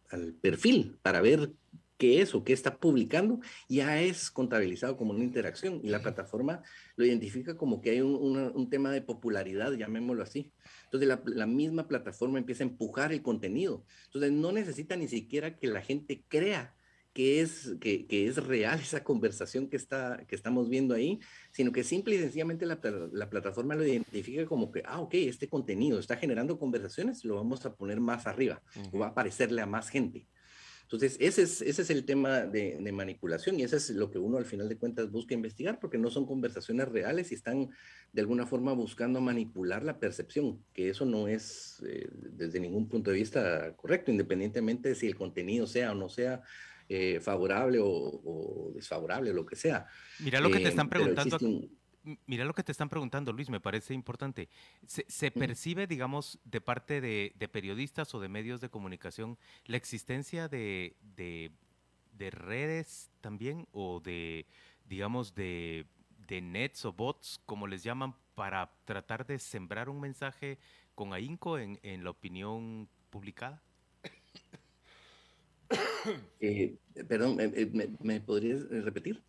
al 0.10 0.34
perfil 0.36 1.00
para 1.02 1.22
ver 1.22 1.52
qué 1.98 2.22
es 2.22 2.36
o 2.36 2.44
qué 2.44 2.54
está 2.54 2.78
publicando, 2.78 3.40
ya 3.70 4.02
es 4.02 4.30
contabilizado 4.32 4.98
como 4.98 5.12
una 5.12 5.24
interacción 5.24 5.80
y 5.84 5.90
la 5.90 6.02
plataforma 6.02 6.62
lo 6.96 7.06
identifica 7.06 7.56
como 7.56 7.82
que 7.82 7.92
hay 7.92 8.02
un, 8.02 8.70
tema 8.70 8.92
de 8.92 9.02
popularidad, 9.02 9.74
llamémoslo 9.74 10.24
así. 10.24 10.52
Entonces 10.86 11.20
la, 11.26 11.46
misma 11.46 11.88
plataforma 11.88 12.40
empieza 12.40 12.64
a 12.64 12.68
empujar 12.68 13.14
el 13.14 13.22
contenido. 13.22 13.86
Entonces 14.06 14.32
no 14.32 14.52
necesita 14.52 14.96
ni 14.96 15.08
siquiera 15.08 15.56
que 15.56 15.68
la 15.68 15.82
gente 15.82 16.24
crea 16.28 16.76
que 17.14 17.40
es, 17.40 17.76
que, 17.80 18.06
es 18.10 18.36
real 18.44 18.80
esa 18.82 19.04
conversación 19.04 19.70
que, 19.70 19.78
está, 19.78 20.26
que 20.28 20.36
estamos 20.36 20.70
viendo 20.70 20.94
ahí, 20.94 21.20
sino 21.52 21.72
que 21.72 21.86
simple 21.86 22.16
y 22.16 22.20
sencillamente 22.20 22.66
la, 22.66 22.82
plataforma 23.30 23.74
lo 23.76 23.88
identifica 23.88 24.46
como 24.46 24.70
que, 24.70 24.84
ah, 24.86 25.00
ok, 25.00 25.14
este 25.14 25.48
contenido 25.48 25.98
está 25.98 26.18
generando 26.18 26.60
conversaciones, 26.60 27.24
lo 27.24 27.36
vamos 27.36 27.66
a 27.66 27.74
poner 27.74 28.02
más 28.02 28.28
arriba, 28.28 28.62
o 28.92 29.00
va 29.00 29.08
a 29.08 29.10
aparecerle 29.10 29.62
a 29.62 29.66
más 29.66 29.90
gente. 29.90 30.28
Entonces, 30.86 31.18
ese 31.20 31.42
es, 31.42 31.64
ese 31.64 31.82
es 31.82 31.90
el 31.90 32.06
tema 32.06 32.42
de, 32.42 32.80
manipulación 32.92 33.60
y 33.60 33.64
eso 33.64 33.76
es 33.76 33.90
lo 33.90 34.12
que 34.12 34.20
uno 34.20 34.38
al 34.38 34.46
final 34.46 34.70
de 34.70 34.78
cuentas 34.78 35.10
busca 35.10 35.34
investigar 35.34 35.80
porque 35.80 35.98
no 35.98 36.12
son 36.12 36.28
conversaciones 36.28 36.88
reales 36.88 37.32
y 37.32 37.36
están 37.36 37.72
de 38.14 38.22
alguna 38.22 38.46
forma 38.46 38.72
buscando 38.74 39.20
manipular 39.20 39.84
la 39.84 40.00
percepción, 40.00 40.64
que 40.74 40.90
eso 40.90 41.06
no 41.06 41.28
es 41.28 41.84
eh, 41.88 42.08
desde 42.12 42.60
ningún 42.60 42.88
punto 42.88 43.10
de 43.10 43.18
vista 43.18 43.76
correcto, 43.76 44.12
independientemente 44.12 44.90
de 44.90 44.96
si 44.96 45.08
el 45.08 45.16
contenido 45.16 45.66
sea 45.66 45.92
o 45.92 45.96
no 45.96 46.08
sea 46.08 46.44
eh, 46.88 47.20
favorable 47.20 47.80
o, 47.82 48.72
desfavorable, 48.76 49.34
lo 49.34 49.44
que 49.44 49.56
sea. 49.56 49.88
Mira 50.20 50.40
lo 50.40 50.52
que 50.52 50.60
te 50.60 50.70
están 50.70 50.86
eh, 50.86 50.90
preguntando 50.92 51.40
mira 52.26 52.46
lo 52.46 52.54
que 52.54 52.64
te 52.64 52.72
están 52.72 52.90
preguntando, 52.90 53.34
Luis, 53.34 53.50
me 53.50 53.60
parece 53.60 53.94
importante. 53.94 54.50
¿Se, 54.86 55.32
percibe, 55.32 55.88
digamos, 55.88 56.40
de 56.44 56.62
parte 56.62 57.02
de, 57.02 57.50
periodistas 57.52 58.14
o 58.14 58.20
de 58.20 58.30
medios 58.30 58.62
de 58.62 58.70
comunicación 58.70 59.38
la 59.66 59.78
existencia 59.78 60.48
de, 60.48 60.96
redes 62.18 63.10
también 63.22 63.68
o 63.72 64.00
de, 64.00 64.46
digamos, 64.88 65.36
de, 65.36 65.86
nets 66.30 66.86
o 66.86 66.94
bots, 66.94 67.40
como 67.46 67.68
les 67.68 67.84
llaman, 67.84 68.16
para 68.36 68.72
tratar 68.86 69.26
de 69.26 69.40
sembrar 69.40 69.90
un 69.90 70.00
mensaje 70.02 70.58
con 70.94 71.14
ahínco 71.14 71.58
en, 71.58 71.80
en 71.84 72.04
la 72.04 72.10
opinión 72.10 72.88
publicada? 73.10 73.62
Eh, 76.40 76.76
perdón, 77.08 77.38
¿me, 78.02 78.22
podrías 78.22 78.70
repetir? 78.70 79.24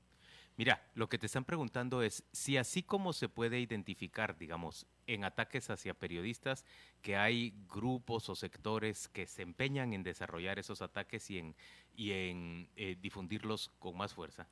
Mira, 0.57 0.91
lo 0.95 1.09
que 1.09 1.19
te 1.19 1.27
están 1.27 1.45
preguntando 1.45 2.03
es 2.03 2.25
si 2.33 2.57
así 2.57 2.83
como 2.83 3.13
se 3.13 3.29
puede 3.29 3.61
identificar, 3.61 4.39
digamos, 4.39 4.87
en 5.07 5.25
ataques 5.25 5.69
hacia 5.69 5.93
periodistas, 5.93 6.65
que 7.03 7.17
hay 7.17 7.55
grupos 7.69 8.31
o 8.31 8.35
sectores 8.35 9.09
que 9.09 9.27
se 9.27 9.43
empeñan 9.43 9.93
en 9.93 10.03
desarrollar 10.03 10.59
esos 10.59 10.81
ataques 10.81 11.31
y 11.31 11.39
en, 11.39 11.55
y 11.95 12.13
en 12.13 12.71
eh, 12.77 12.97
difundirlos 13.01 13.71
con 13.79 13.99
más 13.99 14.15
fuerza, 14.15 14.49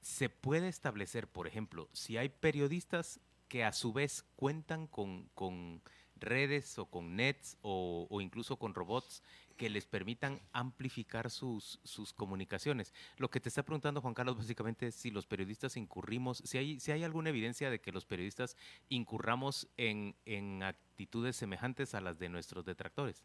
se 0.00 0.28
puede 0.28 0.68
establecer, 0.68 1.26
por 1.26 1.48
ejemplo, 1.48 1.88
si 1.92 2.16
hay 2.16 2.28
periodistas 2.28 3.20
que 3.48 3.64
a 3.64 3.72
su 3.72 3.92
vez 3.92 4.24
cuentan 4.36 4.86
con, 4.86 5.28
con 5.34 5.82
redes 6.16 6.78
o 6.78 6.86
con 6.86 7.16
nets 7.16 7.58
o, 7.62 8.06
o, 8.08 8.20
incluso 8.20 8.56
con 8.56 8.74
robots 8.74 9.22
que 9.60 9.68
les 9.68 9.84
permitan 9.84 10.40
amplificar 10.54 11.28
sus, 11.28 11.80
sus 11.84 12.14
comunicaciones. 12.14 12.94
Lo 13.18 13.28
que 13.28 13.40
te 13.40 13.50
está 13.50 13.62
preguntando 13.62 14.00
Juan 14.00 14.14
Carlos 14.14 14.38
básicamente 14.38 14.86
es 14.86 14.94
si 14.94 15.10
los 15.10 15.26
periodistas 15.26 15.76
incurrimos, 15.76 16.38
si 16.46 16.56
hay, 16.56 16.80
si 16.80 16.92
hay 16.92 17.04
alguna 17.04 17.28
evidencia 17.28 17.68
de 17.68 17.78
que 17.78 17.92
los 17.92 18.06
periodistas 18.06 18.56
incurramos 18.88 19.68
en, 19.76 20.16
en 20.24 20.62
actitudes 20.62 21.36
semejantes 21.36 21.94
a 21.94 22.00
las 22.00 22.18
de 22.18 22.30
nuestros 22.30 22.64
detractores. 22.64 23.22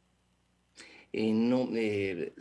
Eh, 1.13 1.31
no, 1.31 1.69
eh, 1.73 2.33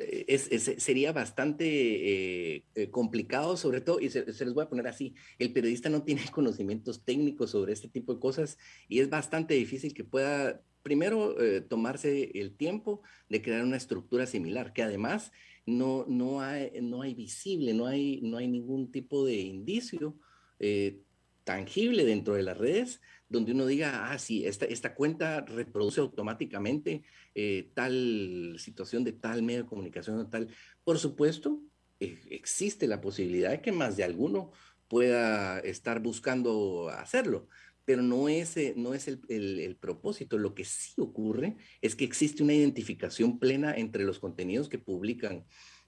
sería 0.78 1.12
bastante 1.12 2.56
eh, 2.56 2.90
complicado, 2.90 3.56
sobre 3.56 3.80
todo, 3.80 4.00
y 4.00 4.10
se, 4.10 4.24
les 4.24 4.54
voy 4.54 4.64
a 4.64 4.68
poner 4.68 4.88
así, 4.88 5.14
el 5.38 5.52
periodista 5.52 5.88
no 5.88 6.02
tiene 6.02 6.22
conocimientos 6.32 7.04
técnicos 7.04 7.52
sobre 7.52 7.72
este 7.72 7.86
tipo 7.86 8.12
de 8.12 8.18
cosas 8.18 8.58
y 8.88 8.98
es 8.98 9.08
bastante 9.08 9.54
difícil 9.54 9.94
que 9.94 10.02
pueda 10.02 10.60
primero, 10.84 11.40
eh, 11.42 11.62
tomarse 11.62 12.30
el 12.34 12.56
tiempo 12.56 13.02
de 13.28 13.42
crear 13.42 13.64
una 13.64 13.78
estructura 13.78 14.26
similar, 14.26 14.72
que 14.72 14.82
además 14.82 15.32
no, 15.66 16.04
no, 16.06 16.42
hay, 16.42 16.70
no 16.82 17.02
hay 17.02 17.14
visible, 17.14 17.72
no 17.72 17.86
hay, 17.86 18.20
no 18.22 18.36
hay 18.36 18.46
ningún 18.46 18.92
tipo 18.92 19.24
de 19.24 19.40
indicio 19.40 20.14
eh, 20.60 21.00
tangible 21.42 22.04
dentro 22.04 22.34
de 22.34 22.42
las 22.42 22.56
redes 22.56 23.00
donde 23.28 23.52
uno 23.52 23.66
diga, 23.66 24.12
ah, 24.12 24.18
sí, 24.18 24.46
esta, 24.46 24.66
esta 24.66 24.94
cuenta 24.94 25.40
reproduce 25.40 26.00
automáticamente 26.00 27.02
eh, 27.34 27.70
tal 27.74 28.56
situación 28.58 29.02
de 29.04 29.12
tal 29.12 29.42
medio 29.42 29.62
de 29.62 29.68
comunicación 29.68 30.18
o 30.18 30.28
tal. 30.28 30.48
Por 30.84 30.98
supuesto, 30.98 31.60
existe 31.98 32.86
la 32.86 33.00
posibilidad 33.00 33.50
de 33.50 33.62
que 33.62 33.72
más 33.72 33.96
de 33.96 34.04
alguno 34.04 34.52
pueda 34.88 35.58
estar 35.60 36.00
buscando 36.00 36.90
hacerlo, 36.90 37.48
pero 37.84 38.02
no 38.02 38.28
es, 38.28 38.56
eh, 38.56 38.74
no 38.76 38.94
es 38.94 39.08
el, 39.08 39.20
el, 39.28 39.76
propósito. 39.76 40.38
Lo 40.38 40.54
que 40.54 40.64
sí 40.64 40.94
ocurre 40.98 41.56
es 41.80 41.94
que 41.94 42.04
existe 42.04 42.42
una 42.42 42.54
identificación 42.54 43.38
plena 43.38 43.74
entre 43.74 44.04
los 44.04 44.18
contenidos 44.18 44.68
que 44.68 44.78
publican 44.78 45.44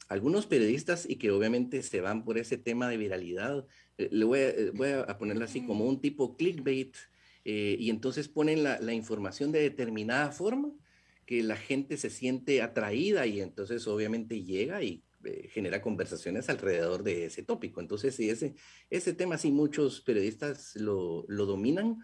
algunos 0.09 0.47
periodistas 0.47 1.09
y 1.09 1.17
que 1.17 1.31
obviamente 1.31 1.83
se 1.83 2.01
van 2.01 2.25
por 2.25 2.39
ese 2.39 2.59
tema 2.59 2.89
de 2.89 2.97
viralidad. 2.97 3.67
Eh, 3.99 4.09
le 4.13 4.25
voy 4.25 4.41
a, 4.41 4.49
eh, 4.51 4.71
voy 4.75 4.91
a, 4.91 5.19
ponerlo 5.19 5.45
así 5.45 5.65
como 5.65 5.87
un 5.87 6.01
tipo 6.01 6.37
clickbait 6.37 6.97
y 7.49 7.91
entonces 7.91 8.27
ponen 8.27 8.65
la, 8.65 8.81
la 8.81 8.93
información 8.93 9.53
de 9.53 9.61
determinada 9.61 10.33
forma 10.33 10.73
que 11.27 11.45
la 11.45 11.57
gente 11.57 11.97
se 11.97 12.11
siente 12.11 12.61
atraída 12.61 13.25
y 13.27 13.41
entonces 13.41 13.87
obviamente 13.87 14.43
llega 14.43 14.83
y 14.83 15.05
eh, 15.27 15.49
genera 15.51 15.83
conversaciones 15.83 16.49
alrededor 16.49 17.03
de 17.03 17.27
ese 17.27 17.43
tópico. 17.43 17.81
Entonces, 17.81 18.19
ese, 18.21 18.55
ese 18.91 19.13
tema 19.13 19.39
sí 19.39 19.51
muchos 19.51 20.01
periodistas 20.01 20.77
lo, 20.77 21.25
lo 21.29 21.47
dominan 21.47 21.99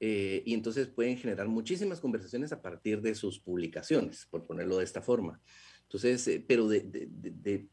eh, 0.00 0.42
y 0.46 0.54
entonces 0.54 0.86
pueden 0.88 1.16
generar 1.16 1.48
muchísimas 1.48 2.00
conversaciones 2.00 2.52
a 2.52 2.62
partir 2.62 3.00
de 3.00 3.14
sus 3.14 3.40
publicaciones, 3.40 4.26
por 4.26 4.46
ponerlo 4.46 4.78
de 4.78 4.84
esta 4.84 5.02
forma. 5.02 5.40
Entonces, 5.82 6.28
eh, 6.28 6.44
pero 6.46 6.68
de, 6.68 6.80
de, 6.80 7.08
de, 7.10 7.68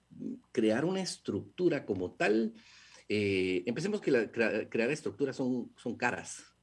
crear 0.52 0.86
una 0.86 1.02
estructura 1.02 1.86
como 1.86 2.14
tal, 2.14 2.54
empecemos 3.08 4.02
que 4.02 4.10
la, 4.10 4.32
crear 4.32 4.90
estructuras 4.90 5.36
son, 5.36 5.72
son 5.76 5.96
caras. 5.96 6.55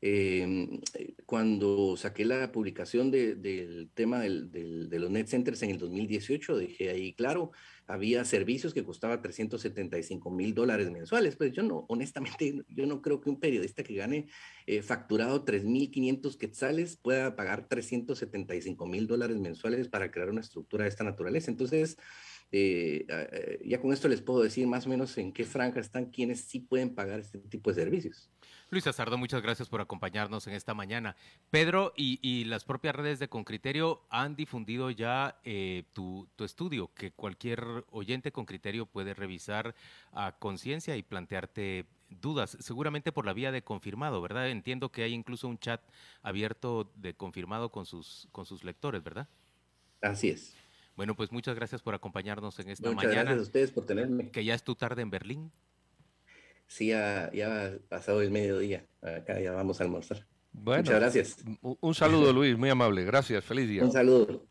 Em, 0.00 0.80
cuando 1.26 1.96
saqué 1.96 2.24
la 2.24 2.52
publicación 2.52 3.10
del 3.10 3.90
tema 3.94 4.20
del, 4.20 4.50
de 4.50 4.98
los 4.98 5.10
net 5.10 5.26
centers 5.26 5.62
en 5.62 5.70
el 5.70 5.78
2018, 5.78 6.56
dejé 6.56 6.90
ahí 6.90 7.14
claro, 7.14 7.50
había 7.88 8.24
servicios 8.24 8.74
que 8.74 8.84
costaba 8.84 9.20
375 9.20 10.30
mil 10.30 10.54
dólares 10.54 10.90
mensuales. 10.90 11.36
Pues 11.36 11.52
yo 11.52 11.62
no, 11.62 11.86
honestamente, 11.88 12.62
yo 12.68 12.86
no 12.86 13.02
creo 13.02 13.20
que 13.20 13.30
un 13.30 13.40
periodista 13.40 13.82
que 13.82 13.94
gane 13.94 14.28
eh, 14.66 14.82
facturado 14.82 15.44
3.500 15.44 16.36
quetzales 16.36 16.96
pueda 16.96 17.34
pagar 17.34 17.66
375 17.66 18.86
mil 18.86 19.06
dólares 19.06 19.38
mensuales 19.38 19.88
para 19.88 20.10
crear 20.10 20.30
una 20.30 20.42
estructura 20.42 20.84
de 20.84 20.90
esta 20.90 21.02
naturaleza. 21.02 21.50
Entonces, 21.50 21.96
eh, 22.50 23.04
eh, 23.08 23.60
ya 23.66 23.80
con 23.80 23.92
esto 23.92 24.08
les 24.08 24.22
puedo 24.22 24.42
decir 24.42 24.66
más 24.66 24.86
o 24.86 24.88
menos 24.88 25.18
en 25.18 25.32
qué 25.32 25.44
franja 25.44 25.80
están 25.80 26.06
quienes 26.06 26.40
sí 26.40 26.60
pueden 26.60 26.94
pagar 26.94 27.20
este 27.20 27.38
tipo 27.38 27.70
de 27.70 27.82
servicios. 27.82 28.30
Luis 28.70 28.86
Azardo, 28.86 29.16
muchas 29.16 29.40
gracias 29.40 29.68
por 29.68 29.80
acompañarnos 29.80 30.46
en 30.46 30.54
esta 30.54 30.74
mañana. 30.74 31.16
Pedro 31.50 31.92
y, 31.96 32.44
las 32.44 32.64
propias 32.64 32.94
redes 32.94 33.18
de 33.18 33.28
Concriterio 33.28 34.02
han 34.10 34.36
difundido 34.36 34.90
ya 34.90 35.40
eh, 35.44 35.84
tu, 35.94 36.28
estudio, 36.38 36.92
que 36.94 37.10
cualquier 37.10 37.62
oyente 37.90 38.30
con 38.30 38.44
criterio 38.44 38.84
puede 38.84 39.14
revisar 39.14 39.74
a 40.12 40.32
conciencia 40.38 40.96
y 40.96 41.02
plantearte 41.02 41.86
dudas, 42.10 42.56
seguramente 42.60 43.10
por 43.10 43.24
la 43.24 43.32
vía 43.32 43.52
de 43.52 43.62
confirmado, 43.62 44.20
¿verdad? 44.20 44.50
Entiendo 44.50 44.90
que 44.90 45.02
hay 45.02 45.12
incluso 45.14 45.48
un 45.48 45.58
chat 45.58 45.82
abierto 46.22 46.90
de 46.96 47.14
confirmado 47.14 47.70
con 47.70 47.86
sus, 47.86 48.28
con 48.32 48.44
sus 48.44 48.64
lectores, 48.64 49.02
¿verdad? 49.02 49.28
Así 50.02 50.28
es. 50.28 50.54
Bueno, 50.98 51.14
pues 51.16 51.32
muchas 51.32 51.56
gracias 51.56 51.80
por 51.80 51.94
acompañarnos 51.94 52.58
en 52.58 52.68
esta 52.68 52.82
mañana. 52.82 53.08
Muchas 53.08 53.14
gracias 53.14 53.38
a 53.38 53.42
ustedes 53.42 53.70
por 53.70 53.86
tenerme. 53.86 54.30
Que 54.30 54.44
ya 54.44 54.54
es 54.54 54.62
tu 54.62 54.74
tarde 54.74 55.00
en 55.00 55.08
Berlín 55.08 55.50
sí, 56.68 56.88
ya, 56.88 57.30
ya 57.32 57.66
ha 57.66 57.70
pasado 57.88 58.22
el 58.22 58.30
mediodía. 58.30 58.84
Acá 59.02 59.40
ya 59.40 59.52
vamos 59.52 59.80
a 59.80 59.84
almorzar. 59.84 60.26
Muchas 60.52 60.88
gracias. 60.88 61.36
Un 61.60 61.94
saludo, 61.94 62.32
Luis, 62.32 62.56
muy 62.56 62.68
amable. 62.68 63.04
Gracias. 63.04 63.44
Feliz 63.44 63.68
día. 63.68 63.84
Un 63.84 63.92
saludo. 63.92 64.44